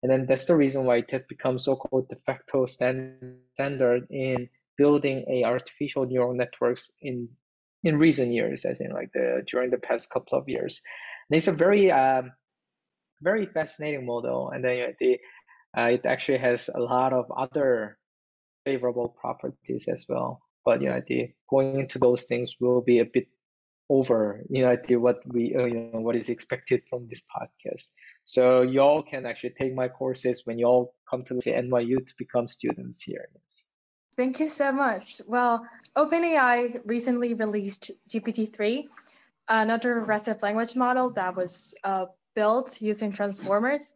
And 0.00 0.12
then 0.12 0.26
that's 0.26 0.46
the 0.46 0.56
reason 0.56 0.84
why 0.84 0.98
it 0.98 1.10
has 1.10 1.24
become 1.24 1.58
so-called 1.58 2.08
de 2.08 2.16
facto 2.24 2.66
standard 2.66 4.06
in 4.10 4.48
building 4.78 5.24
a 5.28 5.44
artificial 5.44 6.06
neural 6.06 6.34
networks 6.34 6.92
in 7.00 7.28
in 7.84 7.98
recent 7.98 8.32
years, 8.32 8.64
as 8.64 8.80
in 8.80 8.92
like 8.92 9.10
the 9.12 9.42
during 9.50 9.70
the 9.70 9.78
past 9.78 10.08
couple 10.08 10.38
of 10.38 10.48
years. 10.48 10.82
And 11.28 11.36
it's 11.36 11.48
a 11.48 11.52
very 11.52 11.90
um, 11.90 12.32
very 13.20 13.46
fascinating 13.46 14.06
model, 14.06 14.50
and 14.50 14.64
then 14.64 14.94
the 15.00 15.18
uh, 15.76 15.90
it 15.92 16.06
actually 16.06 16.38
has 16.38 16.68
a 16.74 16.80
lot 16.80 17.12
of 17.12 17.30
other 17.30 17.98
favorable 18.64 19.08
properties 19.08 19.88
as 19.88 20.06
well. 20.08 20.40
But 20.64 20.80
you 20.80 20.90
know, 20.90 21.00
the 21.06 21.32
going 21.48 21.80
into 21.80 21.98
those 21.98 22.24
things 22.24 22.56
will 22.60 22.80
be 22.80 23.00
a 23.00 23.04
bit 23.04 23.28
over 23.88 24.42
you 24.48 24.62
know 24.62 24.76
the, 24.86 24.96
what 24.96 25.20
we 25.26 25.54
uh, 25.54 25.64
you 25.64 25.90
know 25.92 26.00
what 26.00 26.16
is 26.16 26.28
expected 26.28 26.82
from 26.88 27.08
this 27.08 27.24
podcast. 27.24 27.90
So 28.24 28.62
y'all 28.62 29.02
can 29.02 29.26
actually 29.26 29.54
take 29.58 29.74
my 29.74 29.88
courses 29.88 30.42
when 30.44 30.58
y'all 30.58 30.94
come 31.10 31.24
to 31.24 31.34
the 31.34 31.52
NYU 31.52 32.06
to 32.06 32.14
become 32.16 32.48
students 32.48 33.02
here. 33.02 33.28
Thank 34.16 34.40
you 34.40 34.48
so 34.48 34.72
much. 34.72 35.20
Well, 35.26 35.66
OpenAI 35.96 36.82
recently 36.84 37.34
released 37.34 37.90
GPT-3, 38.10 38.84
another 39.48 40.00
reciprocal 40.00 40.48
language 40.48 40.76
model 40.76 41.10
that 41.10 41.34
was 41.34 41.74
uh, 41.82 42.06
built 42.34 42.80
using 42.82 43.10
transformers 43.10 43.92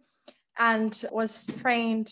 and 0.58 1.04
was 1.12 1.46
trained 1.58 2.08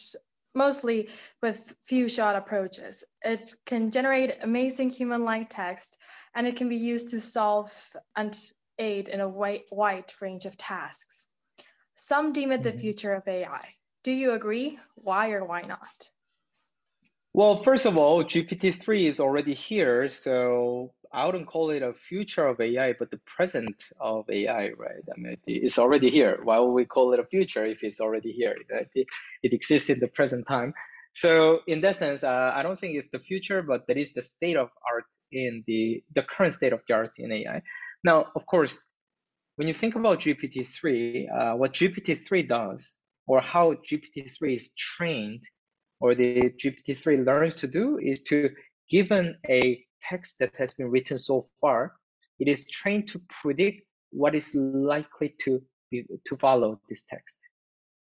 mostly 0.54 1.08
with 1.42 1.74
few 1.82 2.08
shot 2.08 2.36
approaches. 2.36 3.04
It 3.24 3.54
can 3.66 3.90
generate 3.90 4.38
amazing 4.42 4.90
human-like 4.90 5.50
text, 5.50 5.98
and 6.34 6.46
it 6.46 6.56
can 6.56 6.68
be 6.68 6.76
used 6.76 7.10
to 7.10 7.20
solve 7.20 7.70
and 8.16 8.36
aid 8.78 9.08
in 9.08 9.20
a 9.20 9.28
wide, 9.28 9.62
wide 9.72 10.12
range 10.20 10.44
of 10.44 10.56
tasks. 10.56 11.26
Some 11.94 12.32
deem 12.32 12.52
it 12.52 12.62
the 12.62 12.70
mm-hmm. 12.70 12.78
future 12.78 13.14
of 13.14 13.26
AI. 13.26 13.74
Do 14.02 14.12
you 14.12 14.32
agree? 14.32 14.78
Why 14.96 15.30
or 15.30 15.44
why 15.44 15.62
not? 15.62 16.10
Well, 17.32 17.56
first 17.56 17.86
of 17.86 17.98
all, 17.98 18.22
GPT-3 18.22 19.08
is 19.08 19.18
already 19.18 19.54
here, 19.54 20.08
so 20.08 20.92
I 21.14 21.26
wouldn't 21.26 21.46
call 21.46 21.70
it 21.70 21.82
a 21.82 21.92
future 21.92 22.46
of 22.46 22.60
AI, 22.60 22.94
but 22.98 23.10
the 23.10 23.18
present 23.18 23.84
of 24.00 24.28
AI, 24.28 24.70
right? 24.70 25.04
I 25.14 25.16
mean, 25.16 25.36
it's 25.46 25.78
already 25.78 26.10
here. 26.10 26.40
Why 26.42 26.58
would 26.58 26.72
we 26.72 26.84
call 26.84 27.12
it 27.12 27.20
a 27.20 27.24
future 27.24 27.64
if 27.64 27.84
it's 27.84 28.00
already 28.00 28.32
here? 28.32 28.56
It, 28.94 29.06
it 29.42 29.52
exists 29.52 29.90
in 29.90 30.00
the 30.00 30.08
present 30.08 30.46
time. 30.46 30.74
So 31.12 31.60
in 31.68 31.80
that 31.82 31.96
sense, 31.96 32.24
uh, 32.24 32.52
I 32.54 32.64
don't 32.64 32.78
think 32.78 32.96
it's 32.96 33.08
the 33.08 33.20
future, 33.20 33.62
but 33.62 33.86
that 33.86 33.96
is 33.96 34.14
the 34.14 34.22
state 34.22 34.56
of 34.56 34.70
art 34.92 35.06
in 35.30 35.62
the, 35.66 36.02
the 36.12 36.22
current 36.22 36.54
state 36.54 36.72
of 36.72 36.80
the 36.88 36.94
art 36.94 37.12
in 37.18 37.30
AI. 37.30 37.62
Now, 38.02 38.26
of 38.34 38.44
course, 38.46 38.84
when 39.56 39.68
you 39.68 39.74
think 39.74 39.94
about 39.94 40.18
GPT-3, 40.20 41.26
uh, 41.32 41.56
what 41.56 41.74
GPT-3 41.74 42.48
does, 42.48 42.94
or 43.28 43.40
how 43.40 43.74
GPT-3 43.74 44.56
is 44.56 44.74
trained 44.74 45.44
or 46.00 46.14
the 46.14 46.52
GPT-3 46.62 47.24
learns 47.24 47.56
to 47.56 47.66
do 47.66 47.98
is 47.98 48.22
to, 48.24 48.50
given 48.90 49.36
a 49.48 49.82
text 50.08 50.38
that 50.38 50.54
has 50.56 50.74
been 50.74 50.90
written 50.90 51.18
so 51.18 51.44
far, 51.60 51.94
it 52.38 52.48
is 52.48 52.68
trained 52.68 53.08
to 53.08 53.20
predict 53.28 53.82
what 54.10 54.34
is 54.34 54.54
likely 54.54 55.34
to 55.40 55.62
be, 55.90 56.04
to 56.26 56.36
follow 56.36 56.80
this 56.88 57.04
text, 57.04 57.38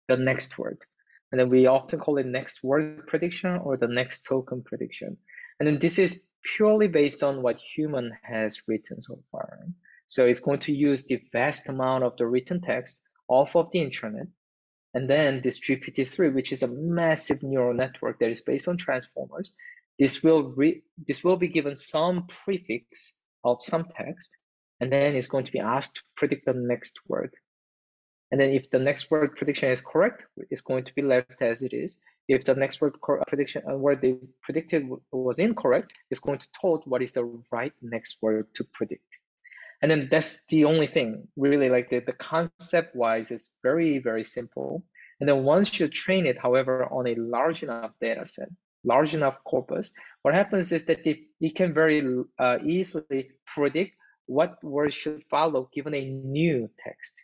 the 0.09 0.17
next 0.17 0.59
word. 0.59 0.79
And 1.31 1.41
then 1.41 1.49
we 1.49 1.67
often 1.67 2.01
call 2.01 2.19
it 2.19 2.27
next 2.27 2.65
word 2.65 3.07
prediction 3.07 3.61
or 3.63 3.77
the 3.77 3.89
next 3.89 4.23
token 4.23 4.63
prediction. 4.63 5.17
And 5.59 5.69
then 5.69 5.79
this 5.79 5.99
is 5.99 6.25
purely 6.43 6.89
based 6.89 7.23
on 7.23 7.43
what 7.43 7.59
human 7.59 8.13
has 8.23 8.63
written 8.67 9.01
so 9.01 9.23
far. 9.31 9.67
So 10.07 10.27
it's 10.27 10.41
going 10.41 10.61
to 10.61 10.75
use 10.75 11.05
the 11.05 11.23
vast 11.33 11.69
amount 11.69 12.03
of 12.03 12.17
the 12.17 12.27
written 12.27 12.61
text 12.61 13.03
off 13.29 13.55
of 13.55 13.71
the 13.71 13.81
internet. 13.81 14.27
And 14.93 15.09
then 15.09 15.41
this 15.41 15.61
GPT-3, 15.61 16.35
which 16.35 16.51
is 16.51 16.65
a 16.65 16.75
massive 16.75 17.45
neural 17.45 17.75
network 17.75 18.19
that 18.19 18.31
is 18.31 18.41
based 18.41 18.67
on 18.67 18.77
transformers, 18.77 19.55
this 20.01 20.23
will 20.25 20.51
this 21.07 21.23
will 21.23 21.37
be 21.37 21.49
given 21.49 21.77
some 21.77 22.27
prefix 22.27 23.17
of 23.45 23.59
some 23.61 23.85
text, 23.95 24.31
and 24.81 24.91
then 24.91 25.15
it's 25.15 25.29
going 25.29 25.45
to 25.45 25.53
be 25.53 25.61
asked 25.61 25.97
to 25.97 26.03
predict 26.17 26.47
the 26.47 26.55
next 26.55 26.99
word. 27.07 27.35
And 28.33 28.41
then 28.41 28.51
if 28.53 28.71
the 28.71 28.79
next 28.79 29.11
word 29.11 29.37
prediction 29.37 29.71
is 29.71 29.83
correct, 29.83 30.25
it's 30.51 30.63
going 30.63 30.85
to 30.85 30.95
be 30.95 31.03
left 31.03 31.43
as 31.43 31.63
it 31.63 31.75
is. 31.75 32.01
If 32.29 32.45
the 32.45 32.55
next 32.55 32.81
word 32.81 32.95
prediction 33.27 33.63
uh, 33.71 33.77
word 33.77 34.01
they 34.01 34.17
predicted 34.43 34.89
was 35.13 35.39
incorrect, 35.39 35.93
it's 36.11 36.21
going 36.21 36.39
to 36.39 36.49
told 36.59 36.85
what 36.87 37.03
is 37.03 37.13
the 37.13 37.25
right 37.53 37.75
next 37.83 38.23
word 38.23 38.47
to 38.55 38.65
predict. 38.73 39.05
And 39.83 39.91
then 39.91 40.09
that's 40.11 40.47
the 40.47 40.65
only 40.65 40.87
thing 40.87 41.29
really 41.37 41.69
like 41.69 41.91
the, 41.91 42.01
the 42.01 42.13
concept 42.13 42.97
wise 42.97 43.31
is 43.31 43.53
very, 43.63 43.99
very 43.99 44.25
simple. 44.25 44.85
And 45.19 45.29
then 45.29 45.43
once 45.43 45.79
you 45.79 45.89
train 45.89 46.25
it, 46.25 46.39
however, 46.39 46.87
on 46.87 47.07
a 47.07 47.15
large 47.17 47.63
enough 47.63 47.93
data 48.01 48.25
set, 48.25 48.49
large 48.85 49.15
enough 49.15 49.43
corpus, 49.45 49.93
what 50.23 50.35
happens 50.35 50.73
is 50.73 50.85
that 50.87 51.07
it, 51.07 51.21
it 51.41 51.55
can 51.55 51.73
very 51.73 52.25
uh, 52.39 52.59
easily 52.65 53.31
predict 53.47 53.95
what 54.27 54.63
words 54.63 54.95
should 54.95 55.25
follow 55.29 55.69
given 55.75 55.95
a 55.95 56.05
new 56.05 56.71
text, 56.79 57.15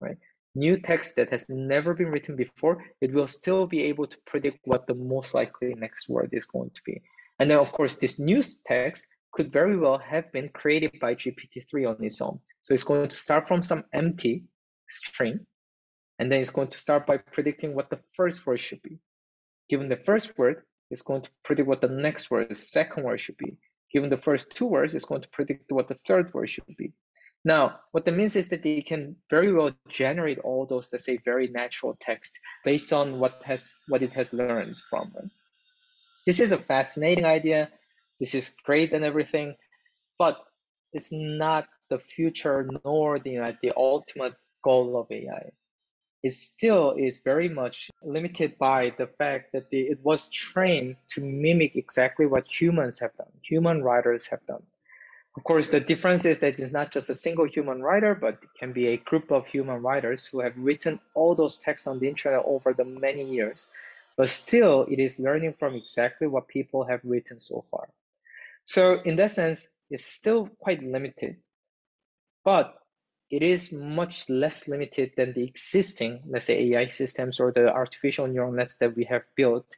right? 0.00 0.18
New 0.54 0.78
text 0.78 1.16
that 1.16 1.30
has 1.30 1.48
never 1.48 1.94
been 1.94 2.10
written 2.10 2.36
before, 2.36 2.84
it 3.00 3.12
will 3.12 3.26
still 3.26 3.66
be 3.66 3.82
able 3.82 4.06
to 4.06 4.18
predict 4.26 4.58
what 4.64 4.86
the 4.86 4.94
most 4.94 5.34
likely 5.34 5.74
next 5.74 6.08
word 6.08 6.28
is 6.32 6.46
going 6.46 6.70
to 6.70 6.82
be. 6.84 7.02
And 7.38 7.50
then, 7.50 7.58
of 7.58 7.72
course, 7.72 7.96
this 7.96 8.18
new 8.18 8.42
text 8.66 9.06
could 9.32 9.52
very 9.52 9.76
well 9.76 9.98
have 9.98 10.30
been 10.32 10.48
created 10.50 11.00
by 11.00 11.14
GPT-3 11.14 11.96
on 11.96 12.04
its 12.04 12.20
own. 12.20 12.38
So 12.62 12.72
it's 12.72 12.84
going 12.84 13.08
to 13.08 13.16
start 13.16 13.48
from 13.48 13.62
some 13.62 13.84
empty 13.92 14.44
string, 14.88 15.40
and 16.18 16.30
then 16.30 16.40
it's 16.40 16.50
going 16.50 16.68
to 16.68 16.78
start 16.78 17.06
by 17.06 17.16
predicting 17.18 17.74
what 17.74 17.90
the 17.90 17.98
first 18.12 18.46
word 18.46 18.60
should 18.60 18.82
be. 18.82 18.98
Given 19.68 19.88
the 19.88 19.96
first 19.96 20.38
word, 20.38 20.62
it's 20.94 21.02
going 21.02 21.22
to 21.22 21.30
predict 21.42 21.66
what 21.68 21.80
the 21.80 21.88
next 21.88 22.30
word, 22.30 22.48
the 22.48 22.54
second 22.54 23.02
word 23.02 23.20
should 23.20 23.36
be. 23.36 23.56
Given 23.92 24.10
the 24.10 24.16
first 24.28 24.54
two 24.54 24.66
words, 24.66 24.94
it's 24.94 25.04
going 25.04 25.22
to 25.22 25.28
predict 25.30 25.72
what 25.72 25.88
the 25.88 25.98
third 26.06 26.32
word 26.32 26.48
should 26.48 26.76
be. 26.78 26.92
Now, 27.44 27.80
what 27.90 28.04
that 28.04 28.14
means 28.14 28.36
is 28.36 28.48
that 28.50 28.62
they 28.62 28.80
can 28.80 29.16
very 29.28 29.52
well 29.52 29.72
generate 29.88 30.38
all 30.38 30.66
those, 30.66 30.92
let's 30.92 31.04
say, 31.04 31.18
very 31.24 31.48
natural 31.48 31.96
text 32.00 32.38
based 32.64 32.92
on 32.92 33.18
what 33.18 33.42
has 33.44 33.74
what 33.88 34.04
it 34.04 34.12
has 34.12 34.32
learned 34.32 34.76
from 34.88 35.10
them. 35.16 35.32
This 36.26 36.38
is 36.38 36.52
a 36.52 36.64
fascinating 36.72 37.24
idea. 37.24 37.70
This 38.20 38.36
is 38.36 38.54
great 38.64 38.92
and 38.92 39.04
everything, 39.04 39.56
but 40.16 40.44
it's 40.92 41.10
not 41.10 41.66
the 41.90 41.98
future 41.98 42.70
nor 42.84 43.18
the, 43.18 43.56
the 43.62 43.72
ultimate 43.76 44.34
goal 44.62 44.96
of 44.96 45.10
AI 45.10 45.50
it 46.24 46.32
still 46.32 46.92
is 46.92 47.18
very 47.18 47.50
much 47.50 47.90
limited 48.02 48.56
by 48.56 48.94
the 48.96 49.06
fact 49.06 49.52
that 49.52 49.66
it 49.70 49.98
was 50.02 50.30
trained 50.30 50.96
to 51.08 51.20
mimic 51.20 51.76
exactly 51.76 52.24
what 52.24 52.48
humans 52.48 52.98
have 53.00 53.14
done, 53.18 53.30
human 53.42 53.82
writers 53.82 54.26
have 54.28 54.44
done. 54.46 54.62
Of 55.36 55.44
course, 55.44 55.70
the 55.70 55.80
difference 55.80 56.24
is 56.24 56.40
that 56.40 56.58
it's 56.58 56.72
not 56.72 56.90
just 56.90 57.10
a 57.10 57.14
single 57.14 57.44
human 57.44 57.82
writer, 57.82 58.14
but 58.14 58.38
it 58.42 58.48
can 58.58 58.72
be 58.72 58.88
a 58.88 58.96
group 58.96 59.30
of 59.32 59.46
human 59.46 59.82
writers 59.82 60.24
who 60.24 60.40
have 60.40 60.56
written 60.56 60.98
all 61.12 61.34
those 61.34 61.58
texts 61.58 61.86
on 61.86 61.98
the 61.98 62.08
internet 62.08 62.42
over 62.46 62.72
the 62.72 62.86
many 62.86 63.24
years. 63.24 63.66
But 64.16 64.30
still, 64.30 64.86
it 64.90 64.98
is 64.98 65.18
learning 65.20 65.56
from 65.58 65.74
exactly 65.74 66.26
what 66.26 66.48
people 66.48 66.84
have 66.84 67.00
written 67.04 67.38
so 67.38 67.66
far. 67.70 67.90
So 68.64 68.98
in 69.02 69.16
that 69.16 69.32
sense, 69.32 69.68
it's 69.90 70.06
still 70.06 70.48
quite 70.58 70.82
limited. 70.82 71.36
But 72.44 72.78
it 73.30 73.42
is 73.42 73.72
much 73.72 74.28
less 74.28 74.68
limited 74.68 75.12
than 75.16 75.32
the 75.32 75.44
existing, 75.44 76.22
let's 76.26 76.46
say, 76.46 76.72
AI 76.72 76.86
systems 76.86 77.40
or 77.40 77.52
the 77.52 77.72
artificial 77.72 78.26
neural 78.26 78.52
nets 78.52 78.76
that 78.76 78.96
we 78.96 79.04
have 79.04 79.22
built 79.34 79.76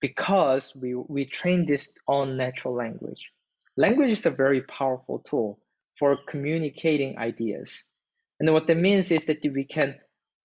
because 0.00 0.74
we, 0.74 0.94
we 0.94 1.24
train 1.24 1.64
this 1.64 1.94
on 2.08 2.36
natural 2.36 2.74
language. 2.74 3.30
Language 3.76 4.10
is 4.10 4.26
a 4.26 4.30
very 4.30 4.60
powerful 4.62 5.20
tool 5.20 5.58
for 5.96 6.18
communicating 6.28 7.16
ideas. 7.18 7.84
And 8.40 8.52
what 8.52 8.66
that 8.66 8.76
means 8.76 9.10
is 9.10 9.26
that 9.26 9.40
we 9.42 9.64
can 9.64 9.94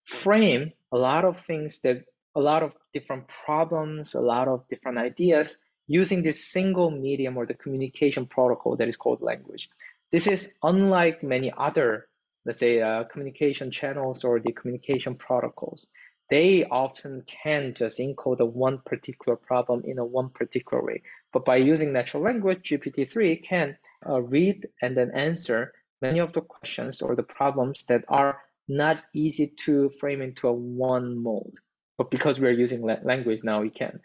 frame 0.06 0.71
a 0.91 0.97
lot 0.97 1.26
of 1.26 1.39
things 1.39 1.80
that 1.80 2.06
a 2.36 2.39
lot 2.39 2.62
of 2.62 2.73
different 2.93 3.28
problems, 3.28 4.13
a 4.13 4.21
lot 4.21 4.47
of 4.47 4.67
different 4.67 5.00
ideas 5.00 5.60
using 5.88 6.21
this 6.21 6.45
single 6.45 6.91
medium 6.91 7.36
or 7.36 7.45
the 7.45 7.56
communication 7.56 8.28
protocol 8.28 8.76
that 8.76 8.88
is 8.88 8.95
called 8.95 9.21
language. 9.21 9.69
This 10.12 10.28
is 10.28 10.58
unlike 10.62 11.23
many 11.23 11.52
other 11.58 12.08
let's 12.48 12.60
say 12.60 12.82
uh, 12.82 13.04
communication 13.04 13.70
channels 13.70 14.24
or 14.24 14.40
the 14.40 14.54
communication 14.54 15.16
protocols, 15.16 15.88
they 16.30 16.64
often 16.64 17.24
can 17.28 17.74
just 17.74 18.00
encode 18.00 18.40
one 18.54 18.80
particular 18.86 19.36
problem 19.36 19.84
in 19.86 20.00
a 20.00 20.06
one 20.06 20.30
particular 20.30 20.82
way. 20.82 21.04
But 21.34 21.44
by 21.44 21.58
using 21.58 21.92
natural 21.92 22.24
language, 22.24 22.70
GPT-3 22.70 23.44
can 23.44 23.78
uh, 24.08 24.22
read 24.22 24.66
and 24.82 24.96
then 24.96 25.12
answer 25.14 25.74
many 26.02 26.20
of 26.20 26.32
the 26.32 26.42
questions 26.42 27.02
or 27.02 27.16
the 27.16 27.24
problems 27.24 27.84
that 27.90 28.06
are 28.08 28.40
not 28.70 29.04
easy 29.14 29.54
to 29.66 29.90
frame 30.00 30.22
into 30.22 30.48
a 30.48 30.54
one 30.54 31.22
mode. 31.22 31.56
But 31.98 32.12
because 32.12 32.40
we're 32.40 32.52
using 32.52 32.82
la 32.82 32.96
language 33.04 33.44
now, 33.44 33.62
we 33.62 33.72
can. 33.72 34.00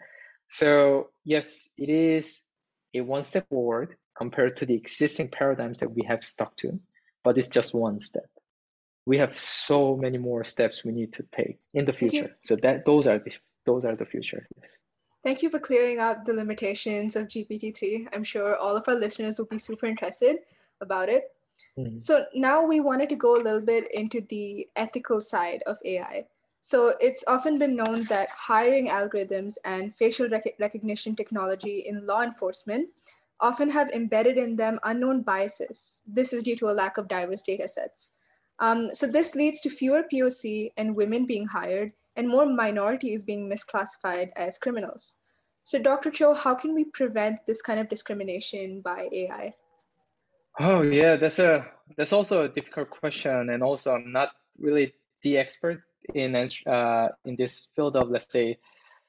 So 0.49 1.11
yes, 1.23 1.69
it 1.77 1.89
is 1.89 2.43
a 2.93 3.01
one 3.01 3.23
step 3.23 3.47
forward 3.47 3.95
compared 4.17 4.57
to 4.57 4.65
the 4.65 4.75
existing 4.75 5.29
paradigms 5.29 5.79
that 5.79 5.89
we 5.89 6.03
have 6.03 6.25
stuck 6.25 6.55
to, 6.57 6.79
but 7.23 7.37
it's 7.37 7.47
just 7.47 7.73
one 7.73 7.99
step 7.99 8.25
we 9.05 9.17
have 9.17 9.33
so 9.33 9.95
many 9.97 10.17
more 10.17 10.43
steps 10.43 10.83
we 10.83 10.91
need 10.91 11.13
to 11.13 11.23
take 11.31 11.59
in 11.73 11.85
the 11.85 11.93
future. 11.93 12.35
So 12.41 12.55
that 12.57 12.85
those 12.85 13.07
are 13.07 13.19
the 13.19 13.35
those 13.65 13.85
are 13.85 13.95
the 13.95 14.05
future. 14.05 14.47
Yes. 14.59 14.77
Thank 15.23 15.41
you 15.41 15.49
for 15.49 15.59
clearing 15.59 15.99
up 15.99 16.25
the 16.25 16.33
limitations 16.33 17.15
of 17.15 17.27
GPT-3. 17.27 18.09
I'm 18.13 18.25
sure 18.25 18.57
all 18.57 18.75
of 18.75 18.83
our 18.87 18.95
listeners 18.95 19.37
will 19.37 19.45
be 19.45 19.57
super 19.57 19.85
interested 19.85 20.39
about 20.81 21.07
it. 21.07 21.31
Mm-hmm. 21.79 21.99
So 21.99 22.25
now 22.35 22.61
we 22.63 22.81
wanted 22.81 23.07
to 23.09 23.15
go 23.15 23.35
a 23.35 23.43
little 23.43 23.61
bit 23.61 23.89
into 23.93 24.19
the 24.29 24.67
ethical 24.75 25.21
side 25.21 25.63
of 25.65 25.77
AI. 25.85 26.25
So 26.59 26.95
it's 26.99 27.23
often 27.27 27.57
been 27.57 27.75
known 27.75 28.03
that 28.05 28.29
hiring 28.31 28.89
algorithms 28.89 29.55
and 29.63 29.95
facial 29.95 30.27
rec- 30.29 30.55
recognition 30.59 31.15
technology 31.15 31.85
in 31.87 32.05
law 32.05 32.21
enforcement 32.21 32.89
often 33.39 33.69
have 33.69 33.89
embedded 33.91 34.37
in 34.37 34.55
them 34.55 34.79
unknown 34.83 35.21
biases. 35.21 36.01
This 36.05 36.33
is 36.33 36.43
due 36.43 36.55
to 36.57 36.69
a 36.69 36.71
lack 36.71 36.97
of 36.97 37.07
diverse 37.07 37.41
data 37.41 37.67
sets. 37.67 38.11
Um, 38.59 38.93
so 38.93 39.07
this 39.07 39.35
leads 39.35 39.61
to 39.61 39.69
fewer 39.69 40.03
POC 40.11 40.71
and 40.77 40.95
women 40.95 41.25
being 41.25 41.47
hired 41.47 41.91
and 42.15 42.29
more 42.29 42.45
minorities 42.45 43.23
being 43.23 43.49
misclassified 43.49 44.31
as 44.35 44.57
criminals. 44.57 45.15
So 45.63 45.81
Dr. 45.81 46.11
Cho, 46.11 46.33
how 46.33 46.55
can 46.55 46.75
we 46.75 46.85
prevent 46.85 47.45
this 47.47 47.61
kind 47.61 47.79
of 47.79 47.89
discrimination 47.89 48.81
by 48.81 49.09
AI? 49.11 49.53
Oh 50.59 50.81
yeah, 50.83 51.15
that's 51.15 51.39
a 51.39 51.65
that's 51.97 52.13
also 52.13 52.43
a 52.43 52.49
difficult 52.49 52.91
question, 52.91 53.49
and 53.49 53.63
also 53.63 53.95
I'm 53.95 54.11
not 54.11 54.29
really 54.59 54.93
the 55.23 55.37
expert 55.37 55.81
in 56.13 56.35
uh, 56.35 57.07
in 57.25 57.35
this 57.35 57.69
field 57.75 57.95
of 57.95 58.11
let's 58.11 58.31
say 58.31 58.59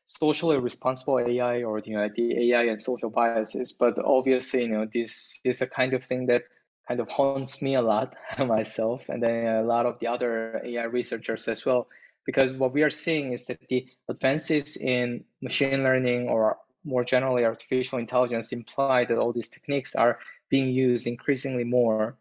socially 0.07 0.59
responsible 0.59 1.19
AI 1.19 1.63
or 1.63 1.81
you 1.81 1.97
know 1.97 2.09
the 2.15 2.53
AI 2.53 2.65
and 2.65 2.83
social 2.83 3.11
biases. 3.11 3.73
But 3.73 3.99
obviously, 4.03 4.63
you 4.63 4.69
know 4.69 4.87
this 4.91 5.39
is 5.45 5.61
a 5.61 5.67
kind 5.67 5.93
of 5.93 6.05
thing 6.05 6.27
that 6.27 6.45
kind 6.87 7.01
of 7.01 7.09
haunts 7.09 7.63
me 7.63 7.75
a 7.75 7.83
lot 7.83 8.15
myself 8.39 9.09
and 9.09 9.23
then 9.23 9.47
a 9.47 9.63
lot 9.63 9.87
of 9.87 9.99
the 10.01 10.07
other 10.07 10.61
AI 10.65 10.85
researchers 10.85 11.49
as 11.49 11.65
well. 11.65 11.89
Because 12.27 12.55
what 12.55 12.73
we 12.73 12.83
are 12.83 12.91
seeing 12.91 13.33
is 13.33 13.47
that 13.47 13.61
the 13.69 13.87
advances 14.09 14.77
in 14.77 15.25
machine 15.43 15.83
learning 15.83 16.29
or 16.29 16.59
more 16.85 17.05
generally 17.05 17.45
artificial 17.45 17.99
intelligence 17.99 18.53
imply 18.53 19.05
that 19.05 19.19
all 19.19 19.33
these 19.33 19.51
techniques 19.51 19.95
are 19.95 20.19
being 20.49 20.69
used 20.69 21.07
increasingly 21.07 21.65
more 21.65 22.17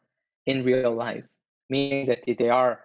in 0.45 0.63
real 0.63 0.93
life, 0.93 1.23
meaning 1.69 2.07
that 2.07 2.19
they 2.25 2.49
are 2.49 2.79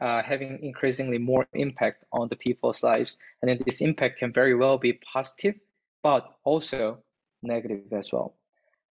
uh, 0.00 0.22
having 0.22 0.58
increasingly 0.62 1.18
more 1.18 1.46
impact 1.54 2.04
on 2.12 2.28
the 2.28 2.36
people's 2.36 2.82
lives. 2.82 3.16
And 3.40 3.48
then 3.48 3.60
this 3.64 3.80
impact 3.80 4.18
can 4.18 4.32
very 4.32 4.54
well 4.54 4.78
be 4.78 4.94
positive, 4.94 5.54
but 6.02 6.36
also 6.44 6.98
negative 7.42 7.92
as 7.92 8.12
well. 8.12 8.34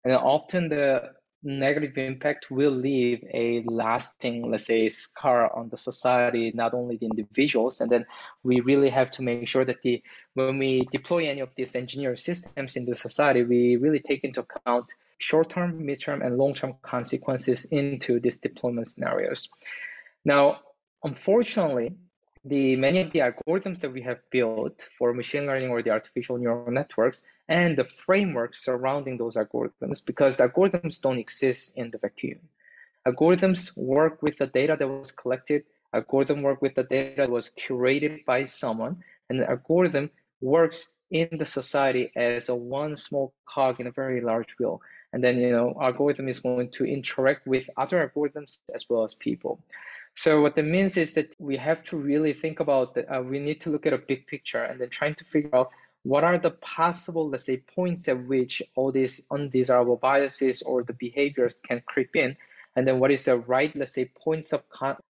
And 0.05 0.13
often 0.13 0.69
the 0.69 1.13
negative 1.43 1.97
impact 1.97 2.49
will 2.49 2.71
leave 2.71 3.23
a 3.33 3.63
lasting, 3.63 4.49
let's 4.49 4.65
say, 4.65 4.89
scar 4.89 5.53
on 5.55 5.69
the 5.69 5.77
society, 5.77 6.51
not 6.55 6.73
only 6.73 6.97
the 6.97 7.05
individuals. 7.05 7.81
And 7.81 7.91
then 7.91 8.05
we 8.43 8.61
really 8.61 8.89
have 8.89 9.11
to 9.11 9.21
make 9.21 9.47
sure 9.47 9.65
that 9.65 9.81
the 9.81 10.01
when 10.33 10.57
we 10.57 10.87
deploy 10.91 11.27
any 11.27 11.41
of 11.41 11.53
these 11.55 11.75
engineering 11.75 12.15
systems 12.15 12.75
in 12.75 12.85
the 12.85 12.95
society, 12.95 13.43
we 13.43 13.75
really 13.75 13.99
take 13.99 14.23
into 14.23 14.41
account 14.41 14.93
short-term, 15.17 15.85
mid-term, 15.85 16.21
and 16.21 16.37
long-term 16.37 16.75
consequences 16.81 17.65
into 17.65 18.19
these 18.19 18.39
deployment 18.39 18.87
scenarios. 18.87 19.49
Now, 20.25 20.61
unfortunately, 21.03 21.95
the 22.45 22.75
many 22.75 22.99
of 22.99 23.11
the 23.11 23.19
algorithms 23.19 23.81
that 23.81 23.91
we 23.91 24.01
have 24.01 24.19
built 24.29 24.89
for 24.97 25.13
machine 25.13 25.45
learning 25.45 25.69
or 25.69 25.81
the 25.81 25.91
artificial 25.91 26.37
neural 26.37 26.71
networks 26.71 27.23
and 27.47 27.77
the 27.77 27.85
framework 27.85 28.53
surrounding 28.53 29.17
those 29.17 29.35
algorithms 29.35 30.05
because 30.05 30.37
algorithms 30.37 31.01
don't 31.01 31.19
exist 31.19 31.77
in 31.77 31.89
the 31.91 31.97
vacuum. 31.97 32.39
Algorithms 33.07 33.77
work 33.77 34.21
with 34.21 34.37
the 34.37 34.47
data 34.47 34.75
that 34.77 34.87
was 34.87 35.11
collected, 35.11 35.63
algorithm 35.93 36.41
work 36.41 36.61
with 36.61 36.75
the 36.75 36.83
data 36.83 37.15
that 37.17 37.29
was 37.29 37.51
curated 37.51 38.25
by 38.25 38.43
someone, 38.43 39.03
and 39.29 39.39
the 39.39 39.49
algorithm 39.49 40.09
works 40.41 40.93
in 41.11 41.29
the 41.37 41.45
society 41.45 42.11
as 42.15 42.49
a 42.49 42.55
one 42.55 42.97
small 42.97 43.33
cog 43.45 43.79
in 43.79 43.87
a 43.87 43.91
very 43.91 44.19
large 44.19 44.49
wheel. 44.59 44.81
And 45.13 45.23
then, 45.23 45.37
you 45.37 45.51
know, 45.51 45.77
algorithm 45.79 46.27
is 46.27 46.39
going 46.39 46.71
to 46.71 46.85
interact 46.85 47.45
with 47.45 47.69
other 47.77 48.09
algorithms 48.09 48.59
as 48.73 48.89
well 48.89 49.03
as 49.03 49.13
people. 49.13 49.63
So 50.15 50.41
what 50.41 50.55
that 50.55 50.63
means 50.63 50.97
is 50.97 51.15
that 51.15 51.35
we 51.39 51.57
have 51.57 51.83
to 51.85 51.97
really 51.97 52.33
think 52.33 52.59
about 52.59 52.95
that. 52.95 53.05
Uh, 53.09 53.21
we 53.21 53.39
need 53.39 53.61
to 53.61 53.71
look 53.71 53.85
at 53.85 53.93
a 53.93 53.97
big 53.97 54.27
picture 54.27 54.63
and 54.63 54.79
then 54.79 54.89
trying 54.89 55.15
to 55.15 55.25
figure 55.25 55.55
out 55.55 55.71
what 56.03 56.23
are 56.23 56.37
the 56.37 56.51
possible, 56.51 57.29
let's 57.29 57.45
say, 57.45 57.57
points 57.57 58.07
at 58.07 58.27
which 58.27 58.61
all 58.75 58.91
these 58.91 59.25
undesirable 59.31 59.95
biases 59.95 60.61
or 60.61 60.83
the 60.83 60.93
behaviors 60.93 61.55
can 61.55 61.81
creep 61.85 62.15
in, 62.15 62.35
and 62.75 62.87
then 62.87 62.99
what 62.99 63.11
is 63.11 63.25
the 63.25 63.37
right, 63.37 63.73
let's 63.75 63.93
say, 63.93 64.05
points 64.05 64.51
of 64.51 64.63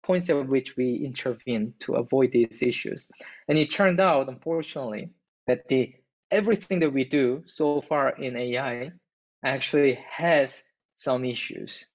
points 0.02 0.30
at 0.30 0.48
which 0.48 0.76
we 0.76 0.96
intervene 0.96 1.74
to 1.80 1.94
avoid 1.94 2.32
these 2.32 2.62
issues. 2.62 3.10
And 3.48 3.58
it 3.58 3.70
turned 3.70 4.00
out, 4.00 4.28
unfortunately, 4.28 5.10
that 5.46 5.68
the 5.68 5.94
everything 6.30 6.80
that 6.80 6.92
we 6.92 7.04
do 7.04 7.42
so 7.46 7.80
far 7.80 8.10
in 8.10 8.36
AI 8.36 8.92
actually 9.44 9.98
has 10.10 10.64
some 10.94 11.24
issues. 11.24 11.86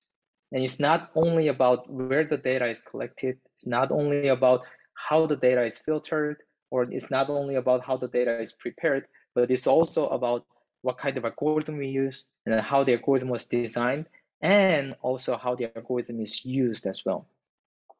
And 0.53 0.63
it's 0.63 0.79
not 0.79 1.09
only 1.15 1.47
about 1.47 1.89
where 1.91 2.23
the 2.23 2.37
data 2.37 2.67
is 2.67 2.81
collected, 2.81 3.39
it's 3.51 3.65
not 3.65 3.91
only 3.91 4.27
about 4.27 4.61
how 4.93 5.25
the 5.25 5.35
data 5.35 5.63
is 5.63 5.79
filtered, 5.79 6.37
or 6.69 6.83
it's 6.83 7.09
not 7.09 7.29
only 7.29 7.55
about 7.55 7.83
how 7.83 7.97
the 7.97 8.07
data 8.07 8.39
is 8.39 8.53
prepared, 8.53 9.07
but 9.33 9.49
it's 9.49 9.67
also 9.67 10.07
about 10.09 10.45
what 10.83 10.99
kind 10.99 11.17
of 11.17 11.25
algorithm 11.25 11.77
we 11.77 11.87
use 11.87 12.25
and 12.45 12.61
how 12.61 12.83
the 12.83 12.93
algorithm 12.93 13.29
was 13.29 13.45
designed, 13.45 14.05
and 14.41 14.95
also 15.01 15.37
how 15.37 15.55
the 15.55 15.75
algorithm 15.75 16.21
is 16.21 16.45
used 16.45 16.85
as 16.85 17.03
well. 17.03 17.27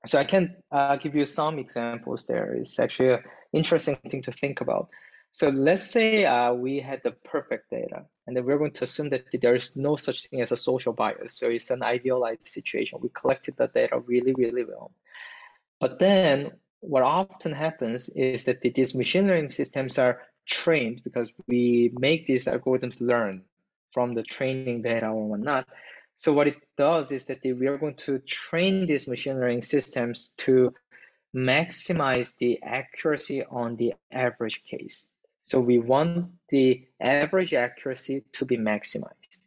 So 0.05 0.19
I 0.19 0.25
can 0.25 0.55
uh, 0.71 0.97
give 0.97 1.15
you 1.15 1.25
some 1.25 1.57
examples 1.57 2.25
there. 2.25 2.53
It's 2.53 2.77
actually 2.77 3.13
an 3.13 3.23
interesting 3.53 3.95
thing 3.95 4.21
to 4.23 4.31
think 4.31 4.61
about. 4.61 4.89
So 5.33 5.49
let's 5.49 5.89
say 5.89 6.25
uh, 6.25 6.53
we 6.53 6.79
had 6.79 7.01
the 7.01 7.09
perfect 7.11 7.71
data, 7.71 8.05
and 8.27 8.37
then 8.37 8.45
we're 8.45 8.59
going 8.59 8.73
to 8.73 8.83
assume 8.83 9.09
that 9.09 9.25
there 9.41 9.55
is 9.55 9.75
no 9.75 9.95
such 9.95 10.27
thing 10.27 10.41
as 10.41 10.51
a 10.51 10.57
social 10.57 10.93
bias. 10.93 11.33
So 11.33 11.49
it's 11.49 11.71
an 11.71 11.81
idealized 11.81 12.45
situation. 12.47 12.99
We 13.01 13.09
collected 13.09 13.57
the 13.57 13.67
data 13.67 13.99
really, 13.99 14.35
really 14.35 14.63
well. 14.63 14.91
But 15.79 15.97
then 15.97 16.51
what 16.81 17.01
often 17.01 17.51
happens 17.51 18.09
is 18.09 18.43
that 18.43 18.61
these 18.61 18.93
machine 18.93 19.25
learning 19.25 19.49
systems 19.49 19.97
are 19.97 20.21
trained 20.45 21.01
because 21.03 21.33
we 21.47 21.91
make 21.97 22.27
these 22.27 22.45
algorithms 22.45 23.01
learn 23.01 23.41
from 23.91 24.13
the 24.13 24.21
training 24.21 24.83
data 24.83 25.07
or 25.07 25.29
whatnot. 25.29 25.67
So 26.13 26.31
what 26.33 26.47
it 26.47 26.57
does 26.77 27.11
is 27.11 27.25
that 27.25 27.39
we 27.43 27.65
are 27.65 27.79
going 27.79 27.95
to 28.05 28.19
train 28.19 28.85
these 28.85 29.07
machine 29.07 29.39
learning 29.39 29.63
systems 29.63 30.35
to 30.45 30.75
maximize 31.35 32.37
the 32.37 32.61
accuracy 32.61 33.43
on 33.43 33.77
the 33.77 33.95
average 34.11 34.63
case. 34.63 35.07
So 35.43 35.59
we 35.59 35.77
want 35.77 36.31
the 36.49 36.87
average 37.01 37.53
accuracy 37.53 38.23
to 38.31 38.45
be 38.45 38.57
maximized. 38.57 39.39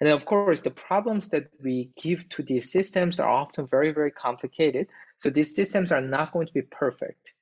And 0.00 0.08
of 0.08 0.24
course, 0.24 0.62
the 0.62 0.70
problems 0.70 1.28
that 1.28 1.50
we 1.62 1.90
give 1.94 2.28
to 2.30 2.42
these 2.42 2.72
systems 2.72 3.20
are 3.20 3.28
often 3.28 3.68
very, 3.68 3.92
very 3.92 4.10
complicated. 4.10 4.88
So 5.18 5.30
these 5.30 5.54
systems 5.54 5.92
are 5.92 6.00
not 6.00 6.32
going 6.32 6.48
to 6.48 6.52
be 6.52 6.62
perfect. 6.62 7.34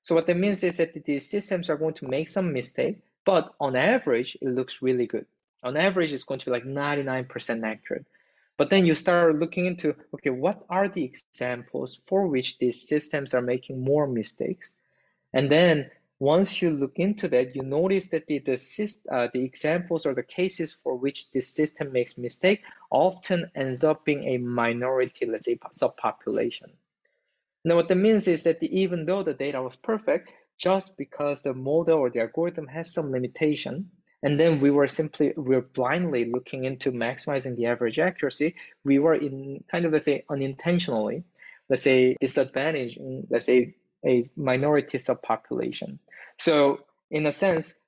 So 0.00 0.14
what 0.14 0.26
that 0.28 0.36
means 0.36 0.62
is 0.62 0.78
that 0.78 1.04
these 1.04 1.28
systems 1.28 1.68
are 1.68 1.76
going 1.76 1.94
to 1.94 2.08
make 2.08 2.28
some 2.28 2.52
mistake, 2.52 3.00
but 3.26 3.52
on 3.60 3.76
average, 3.76 4.38
it 4.40 4.48
looks 4.48 4.80
really 4.80 5.06
good. 5.06 5.26
On 5.62 5.76
average, 5.76 6.12
it's 6.12 6.24
going 6.24 6.40
to 6.40 6.46
be 6.46 6.52
like 6.52 6.64
99% 6.64 7.64
accurate. 7.64 8.06
But 8.56 8.70
then 8.70 8.86
you 8.86 8.94
start 8.94 9.38
looking 9.38 9.66
into, 9.66 9.96
okay, 10.14 10.30
what 10.30 10.64
are 10.70 10.88
the 10.88 11.04
examples 11.04 11.96
for 12.06 12.28
which 12.28 12.58
these 12.58 12.88
systems 12.88 13.34
are 13.34 13.42
making 13.42 13.82
more 13.82 14.06
mistakes? 14.06 14.74
And 15.32 15.50
then 15.50 15.90
once 16.20 16.60
you 16.60 16.70
look 16.70 16.96
into 16.96 17.28
that, 17.28 17.56
you 17.56 17.62
notice 17.62 18.10
that 18.10 18.26
the, 18.26 18.38
the, 18.40 18.52
uh, 19.10 19.28
the 19.32 19.42
examples 19.42 20.04
or 20.04 20.14
the 20.14 20.22
cases 20.22 20.70
for 20.72 20.94
which 20.94 21.30
this 21.32 21.48
system 21.48 21.92
makes 21.92 22.18
mistake 22.18 22.62
often 22.90 23.50
ends 23.54 23.82
up 23.82 24.04
being 24.04 24.24
a 24.24 24.36
minority, 24.36 25.24
let's 25.24 25.46
say 25.46 25.58
subpopulation. 25.72 26.68
Now 27.64 27.76
what 27.76 27.88
that 27.88 27.96
means 27.96 28.28
is 28.28 28.44
that 28.44 28.60
the, 28.60 28.80
even 28.82 29.06
though 29.06 29.22
the 29.22 29.32
data 29.32 29.62
was 29.62 29.76
perfect, 29.76 30.30
just 30.58 30.98
because 30.98 31.40
the 31.40 31.54
model 31.54 31.98
or 31.98 32.10
the 32.10 32.20
algorithm 32.20 32.66
has 32.66 32.92
some 32.92 33.10
limitation, 33.10 33.90
and 34.22 34.38
then 34.38 34.60
we 34.60 34.70
were 34.70 34.88
simply, 34.88 35.32
we 35.34 35.56
were 35.56 35.62
blindly 35.62 36.26
looking 36.26 36.64
into 36.64 36.92
maximizing 36.92 37.56
the 37.56 37.64
average 37.64 37.98
accuracy, 37.98 38.56
we 38.84 38.98
were 38.98 39.14
in 39.14 39.64
kind 39.70 39.86
of, 39.86 39.92
let's 39.92 40.04
say, 40.04 40.24
unintentionally, 40.28 41.24
let's 41.70 41.80
say, 41.80 42.14
disadvantaging, 42.20 43.26
let's 43.30 43.46
say, 43.46 43.74
a 44.04 44.22
minority 44.36 44.98
subpopulation. 44.98 45.98
So 46.40 46.80
in 47.10 47.26
a 47.26 47.32
sense, 47.32 47.78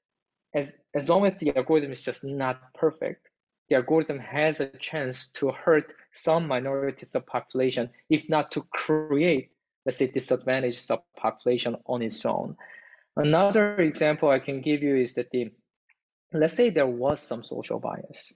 as, 0.55 0.77
as 0.95 1.09
long 1.09 1.25
as 1.25 1.39
the 1.39 1.57
algorithm 1.57 1.91
is 1.91 2.03
just 2.03 2.23
not 2.23 2.75
perfect, 2.75 3.29
the 3.71 3.77
algorithm 3.77 4.19
has 4.19 4.61
a 4.61 4.67
chance 4.67 5.31
to 5.31 5.51
hurt 5.51 5.95
some 6.13 6.47
minority 6.47 7.07
subpopulation, 7.07 7.89
if 8.11 8.29
not 8.29 8.53
to 8.53 8.61
create, 8.71 9.53
let's 9.87 9.97
say, 9.97 10.09
disadvantaged 10.09 10.87
subpopulation 10.87 11.81
on 11.87 12.03
its 12.03 12.27
own. 12.27 12.57
Another 13.17 13.77
example 13.77 14.29
I 14.29 14.39
can 14.39 14.61
give 14.61 14.83
you 14.83 14.97
is 14.97 15.15
that 15.15 15.31
the, 15.31 15.51
let's 16.35 16.53
say 16.53 16.69
there 16.69 16.87
was 16.87 17.23
some 17.23 17.43
social 17.43 17.79
bias. 17.79 18.35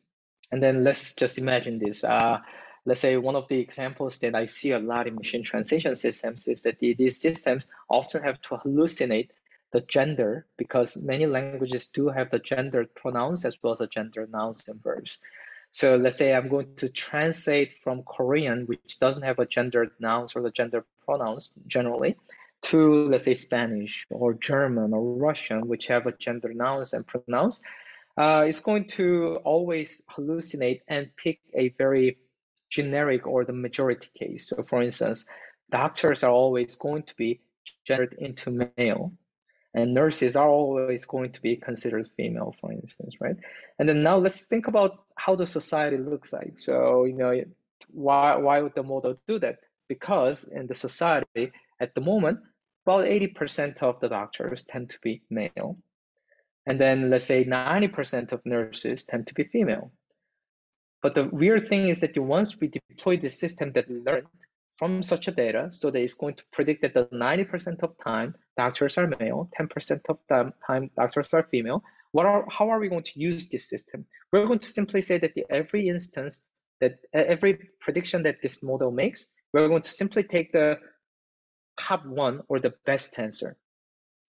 And 0.51 0.63
then 0.63 0.83
let's 0.83 1.15
just 1.15 1.37
imagine 1.37 1.79
this. 1.79 2.05
Uh, 2.05 2.39
let's 2.87 3.01
say 3.01 3.19
one 3.19 3.37
of 3.37 3.49
the 3.49 3.59
examples 3.59 4.21
that 4.21 4.35
I 4.35 4.47
see 4.47 4.71
a 4.71 4.79
lot 4.79 5.09
in 5.09 5.17
machine 5.17 5.43
translation 5.43 5.95
systems 5.95 6.49
is 6.49 6.63
that 6.63 6.79
the, 6.79 6.95
these 6.95 7.21
systems 7.21 7.69
often 7.91 8.23
have 8.23 8.41
to 8.43 8.57
hallucinate 8.57 9.29
the 9.77 9.83
gender 9.83 10.47
because 10.57 10.97
many 11.05 11.27
languages 11.27 11.89
do 11.89 12.09
have 12.09 12.31
the 12.31 12.39
gendered 12.39 12.95
pronouns 12.95 13.45
as 13.45 13.59
well 13.62 13.75
as 13.75 13.81
the 13.81 13.87
gender 13.87 14.27
nouns 14.27 14.67
and 14.69 14.83
verbs. 14.83 15.19
So 15.71 15.97
let's 15.97 16.17
say 16.17 16.33
I'm 16.33 16.49
going 16.49 16.77
to 16.77 16.89
translate 16.89 17.77
from 17.85 18.03
Korean, 18.03 18.65
which 18.65 18.99
doesn't 18.99 19.25
have 19.25 19.39
a 19.39 19.45
gendered 19.45 19.91
nouns 20.01 20.35
or 20.35 20.41
the 20.41 20.51
gender 20.51 20.87
pronouns 21.05 21.53
generally, 21.67 22.17
to 22.62 23.05
let's 23.05 23.25
say 23.25 23.35
Spanish 23.35 24.07
or 24.09 24.33
German 24.33 24.95
or 24.95 25.19
Russian, 25.19 25.69
which 25.69 25.89
have 25.89 26.07
a 26.07 26.17
gender 26.17 26.55
nouns 26.55 26.95
and 26.95 27.07
pronouns. 27.07 27.62
Uh, 28.17 28.47
it's 28.49 28.61
going 28.61 28.87
to 28.97 29.37
always 29.45 30.01
hallucinate 30.11 30.81
and 30.89 31.15
pick 31.23 31.41
a 31.53 31.69
very 31.77 32.17
generic 32.71 33.27
or 33.27 33.45
the 33.45 33.53
majority 33.53 34.09
case. 34.19 34.49
So 34.49 34.62
for 34.62 34.81
instance, 34.81 35.29
doctors 35.69 36.23
are 36.23 36.33
always 36.33 36.77
going 36.77 37.03
to 37.03 37.15
be 37.17 37.43
gendered 37.85 38.15
into 38.15 38.71
male 38.79 39.12
and 39.77 39.93
nurses 39.93 40.37
are 40.37 40.49
always 40.49 41.05
going 41.05 41.31
to 41.33 41.43
be 41.43 41.55
considered 41.55 42.09
female, 42.17 42.57
for 42.61 42.73
instance, 42.73 43.17
right? 43.21 43.37
And 43.79 43.87
then 43.87 44.03
now 44.03 44.17
let's 44.17 44.41
think 44.41 44.69
about 44.69 45.05
how 45.17 45.37
the 45.37 45.47
society 45.47 45.99
looks 45.99 46.33
like. 46.33 46.59
So, 46.59 47.05
you 47.05 47.12
know, 47.12 47.45
why, 47.89 48.37
why 48.37 48.62
would 48.62 48.75
the 48.75 48.83
model 48.83 49.21
do 49.29 49.39
that? 49.41 49.59
Because 49.87 50.45
in 50.45 50.67
the 50.67 50.75
society 50.75 51.53
at 51.79 51.95
the 51.95 52.01
moment, 52.01 52.41
about 52.87 53.05
80% 53.05 53.83
of 53.83 54.01
the 54.01 54.09
doctors 54.09 54.65
tend 54.65 54.91
to 54.91 54.99
be 55.03 55.23
male. 55.29 55.77
And 56.65 56.81
then 56.81 57.11
let's 57.11 57.27
say 57.27 57.45
90% 57.45 58.33
of 58.33 58.47
nurses 58.47 59.05
tend 59.05 59.27
to 59.27 59.35
be 59.35 59.45
female. 59.45 59.93
But 61.03 61.15
the 61.15 61.25
weird 61.25 61.69
thing 61.69 61.91
is 61.91 62.01
that 62.01 62.17
once 62.17 62.59
we 62.59 62.69
deploy 62.69 63.19
the 63.19 63.29
system 63.29 63.73
that 63.73 63.91
learned 63.91 64.27
from 64.77 65.03
such 65.03 65.29
a 65.29 65.33
data 65.33 65.69
so 65.71 65.91
that 65.91 66.01
it's 66.01 66.15
going 66.15 66.35
to 66.35 66.45
predict 66.53 66.83
that 66.83 66.95
the 66.95 67.07
90% 67.07 67.83
of 67.83 67.95
time 68.03 68.35
doctors 68.57 68.99
are 68.99 69.07
male, 69.19 69.49
10% 69.59 70.01
of 70.09 70.19
the 70.29 70.53
time 70.67 70.91
doctors 70.97 71.33
are 71.33 71.49
female. 71.51 71.83
What 72.12 72.27
are, 72.27 72.47
how 72.51 72.71
are 72.71 72.79
we 72.79 72.89
going 72.89 73.03
to 73.05 73.21
use 73.21 73.49
this 73.49 73.69
system? 73.69 74.07
We're 74.33 74.47
going 74.47 74.59
to 74.61 74.69
simply 74.69 75.01
say 75.01 75.19
that 75.19 75.35
the, 75.35 75.45
every 75.51 75.89
instance, 75.89 76.47
that 76.81 76.99
every 77.12 77.59
prediction 77.81 78.23
that 78.25 78.43
this 78.43 78.62
model 78.62 78.91
makes, 78.91 79.27
we're 79.53 79.69
going 79.69 79.83
to 79.83 79.93
simply 79.93 80.23
take 80.23 80.53
the 80.53 80.79
top 81.79 82.05
one 82.05 82.43
or 82.49 82.59
the 82.59 82.75
best 82.85 83.19
answer, 83.19 83.57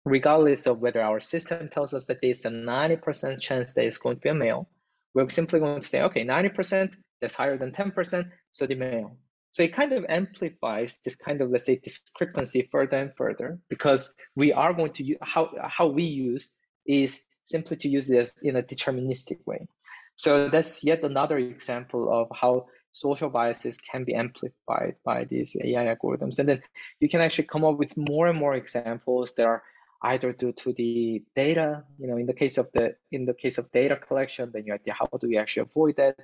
regardless 0.05 0.67
of 0.67 0.79
whether 0.79 1.01
our 1.01 1.19
system 1.19 1.69
tells 1.69 1.93
us 1.93 2.07
that 2.07 2.21
there's 2.21 2.45
a 2.45 2.49
90% 2.49 3.41
chance 3.41 3.73
that 3.73 3.85
it's 3.85 3.97
going 3.97 4.17
to 4.17 4.21
be 4.21 4.29
a 4.29 4.33
male. 4.35 4.69
We're 5.13 5.29
simply 5.29 5.59
going 5.59 5.81
to 5.81 5.87
say, 5.87 6.03
okay, 6.03 6.25
90% 6.25 6.91
that's 7.21 7.35
higher 7.35 7.57
than 7.57 7.71
10%, 7.71 8.29
so 8.51 8.67
the 8.67 8.75
male. 8.75 9.17
So 9.57 9.63
it 9.63 9.73
kind 9.73 9.91
of 9.91 10.05
amplifies 10.07 10.99
this 11.03 11.15
kind 11.15 11.41
of, 11.41 11.49
let's 11.49 11.65
say, 11.65 11.77
discrepancy 11.77 12.69
further 12.71 12.97
and 12.97 13.11
further 13.17 13.57
because 13.69 14.13
we 14.35 14.53
are 14.53 14.71
going 14.71 14.93
to 14.93 15.03
use, 15.03 15.17
how, 15.23 15.49
how 15.67 15.87
we 15.87 16.03
use 16.03 16.55
is 16.85 17.25
simply 17.43 17.75
to 17.77 17.89
use 17.89 18.05
this 18.05 18.33
in 18.43 18.57
a 18.57 18.61
deterministic 18.61 19.39
way. 19.47 19.67
So 20.15 20.47
that's 20.47 20.83
yet 20.83 21.01
another 21.01 21.39
example 21.39 22.07
of 22.07 22.27
how 22.37 22.67
social 22.91 23.31
biases 23.31 23.79
can 23.79 24.03
be 24.03 24.13
amplified 24.13 24.97
by 25.03 25.23
these 25.23 25.57
AI 25.59 25.85
algorithms. 25.85 26.37
And 26.37 26.47
then 26.47 26.61
you 26.99 27.09
can 27.09 27.21
actually 27.21 27.45
come 27.45 27.65
up 27.65 27.79
with 27.79 27.97
more 27.97 28.27
and 28.27 28.37
more 28.37 28.53
examples 28.53 29.33
that 29.37 29.47
are 29.47 29.63
either 30.03 30.33
due 30.33 30.51
to 30.51 30.73
the 30.73 31.23
data, 31.35 31.83
you 31.97 32.05
know, 32.05 32.17
in 32.17 32.27
the 32.27 32.33
case 32.35 32.59
of 32.59 32.69
the 32.75 32.95
in 33.11 33.25
the 33.25 33.33
case 33.33 33.57
of 33.57 33.71
data 33.71 33.95
collection, 33.95 34.51
then 34.53 34.67
you 34.67 34.73
idea 34.75 34.93
how 34.93 35.09
do 35.19 35.27
we 35.27 35.39
actually 35.39 35.63
avoid 35.63 35.95
that? 35.97 36.15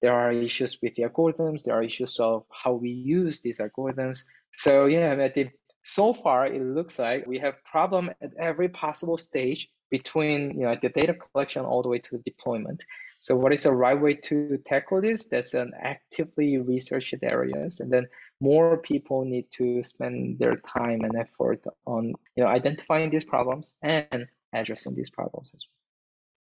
There 0.00 0.12
are 0.12 0.32
issues 0.32 0.78
with 0.82 0.94
the 0.94 1.04
algorithms. 1.04 1.64
There 1.64 1.74
are 1.74 1.82
issues 1.82 2.18
of 2.20 2.44
how 2.50 2.72
we 2.72 2.90
use 2.90 3.40
these 3.40 3.58
algorithms. 3.58 4.24
So 4.56 4.86
yeah, 4.86 5.16
I 5.20 5.28
think 5.28 5.52
so 5.84 6.12
far 6.12 6.46
it 6.46 6.62
looks 6.62 6.98
like 6.98 7.26
we 7.26 7.38
have 7.38 7.62
problem 7.64 8.10
at 8.20 8.32
every 8.38 8.68
possible 8.68 9.16
stage 9.16 9.70
between 9.90 10.58
you 10.58 10.66
know 10.66 10.76
the 10.80 10.88
data 10.88 11.14
collection 11.14 11.64
all 11.64 11.82
the 11.82 11.88
way 11.88 11.98
to 11.98 12.16
the 12.16 12.22
deployment. 12.22 12.84
So 13.20 13.36
what 13.36 13.52
is 13.52 13.62
the 13.62 13.72
right 13.72 13.98
way 13.98 14.14
to 14.28 14.58
tackle 14.66 15.00
this? 15.00 15.26
That's 15.26 15.54
an 15.54 15.72
actively 15.80 16.58
researched 16.58 17.22
areas, 17.22 17.80
and 17.80 17.92
then 17.92 18.08
more 18.40 18.76
people 18.78 19.24
need 19.24 19.46
to 19.52 19.82
spend 19.82 20.38
their 20.38 20.56
time 20.56 21.00
and 21.04 21.16
effort 21.16 21.62
on 21.86 22.14
you 22.34 22.42
know 22.42 22.48
identifying 22.48 23.10
these 23.10 23.24
problems 23.24 23.74
and 23.82 24.26
addressing 24.52 24.94
these 24.94 25.10
problems 25.10 25.52
as 25.54 25.64
well. 25.66 25.83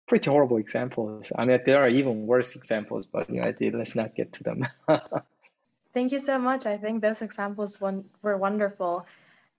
Pretty 0.07 0.31
horrible 0.31 0.59
examples. 0.59 1.33
I 1.37 1.45
mean, 1.45 1.61
there 1.67 1.83
are 1.83 1.89
even 1.89 2.27
worse 2.27 2.55
examples, 2.55 3.07
but 3.07 3.29
you 3.29 3.41
know, 3.41 3.53
let's 3.79 3.97
not 3.97 4.15
get 4.15 4.33
to 4.35 4.45
them. 4.45 4.67
Thank 5.95 6.13
you 6.13 6.19
so 6.19 6.39
much. 6.39 6.67
I 6.67 6.77
think 6.77 7.03
those 7.03 7.23
examples 7.23 7.81
were 7.81 8.37
wonderful. 8.37 9.07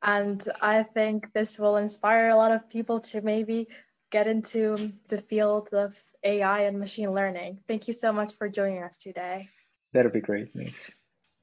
And 0.03 0.47
I 0.61 0.83
think 0.83 1.33
this 1.33 1.57
will 1.57 1.77
inspire 1.77 2.29
a 2.29 2.35
lot 2.35 2.51
of 2.51 2.69
people 2.69 2.99
to 3.11 3.21
maybe 3.21 3.67
get 4.09 4.27
into 4.27 4.93
the 5.09 5.17
field 5.17 5.69
of 5.73 5.99
AI 6.23 6.61
and 6.61 6.79
machine 6.79 7.11
learning. 7.11 7.59
Thank 7.67 7.87
you 7.87 7.93
so 7.93 8.13
much 8.13 8.33
for 8.33 8.47
joining 8.47 8.83
us 8.83 8.97
today. 8.97 9.49
That'd 9.93 10.13
be 10.13 10.21
great. 10.21 10.53
Thanks. 10.53 10.95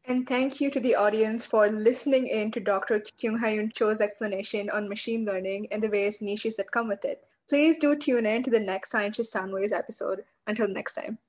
And 0.06 0.28
thank 0.28 0.60
you 0.60 0.70
to 0.70 0.80
the 0.80 0.94
audience 0.94 1.44
for 1.46 1.68
listening 1.68 2.26
in 2.26 2.52
to 2.52 2.60
Dr. 2.60 3.00
Kyung 3.00 3.38
Hyun 3.38 3.72
Cho's 3.72 4.00
explanation 4.00 4.68
on 4.70 4.88
machine 4.88 5.24
learning 5.24 5.68
and 5.70 5.82
the 5.82 5.88
various 5.88 6.20
niches 6.20 6.56
that 6.56 6.70
come 6.70 6.88
with 6.88 7.04
it. 7.04 7.24
Please 7.48 7.78
do 7.78 7.94
tune 7.96 8.26
in 8.26 8.42
to 8.42 8.50
the 8.50 8.60
next 8.60 8.90
Scientist 8.90 9.32
Soundwaves 9.32 9.72
episode. 9.72 10.24
Until 10.46 10.68
next 10.68 10.94
time. 10.94 11.18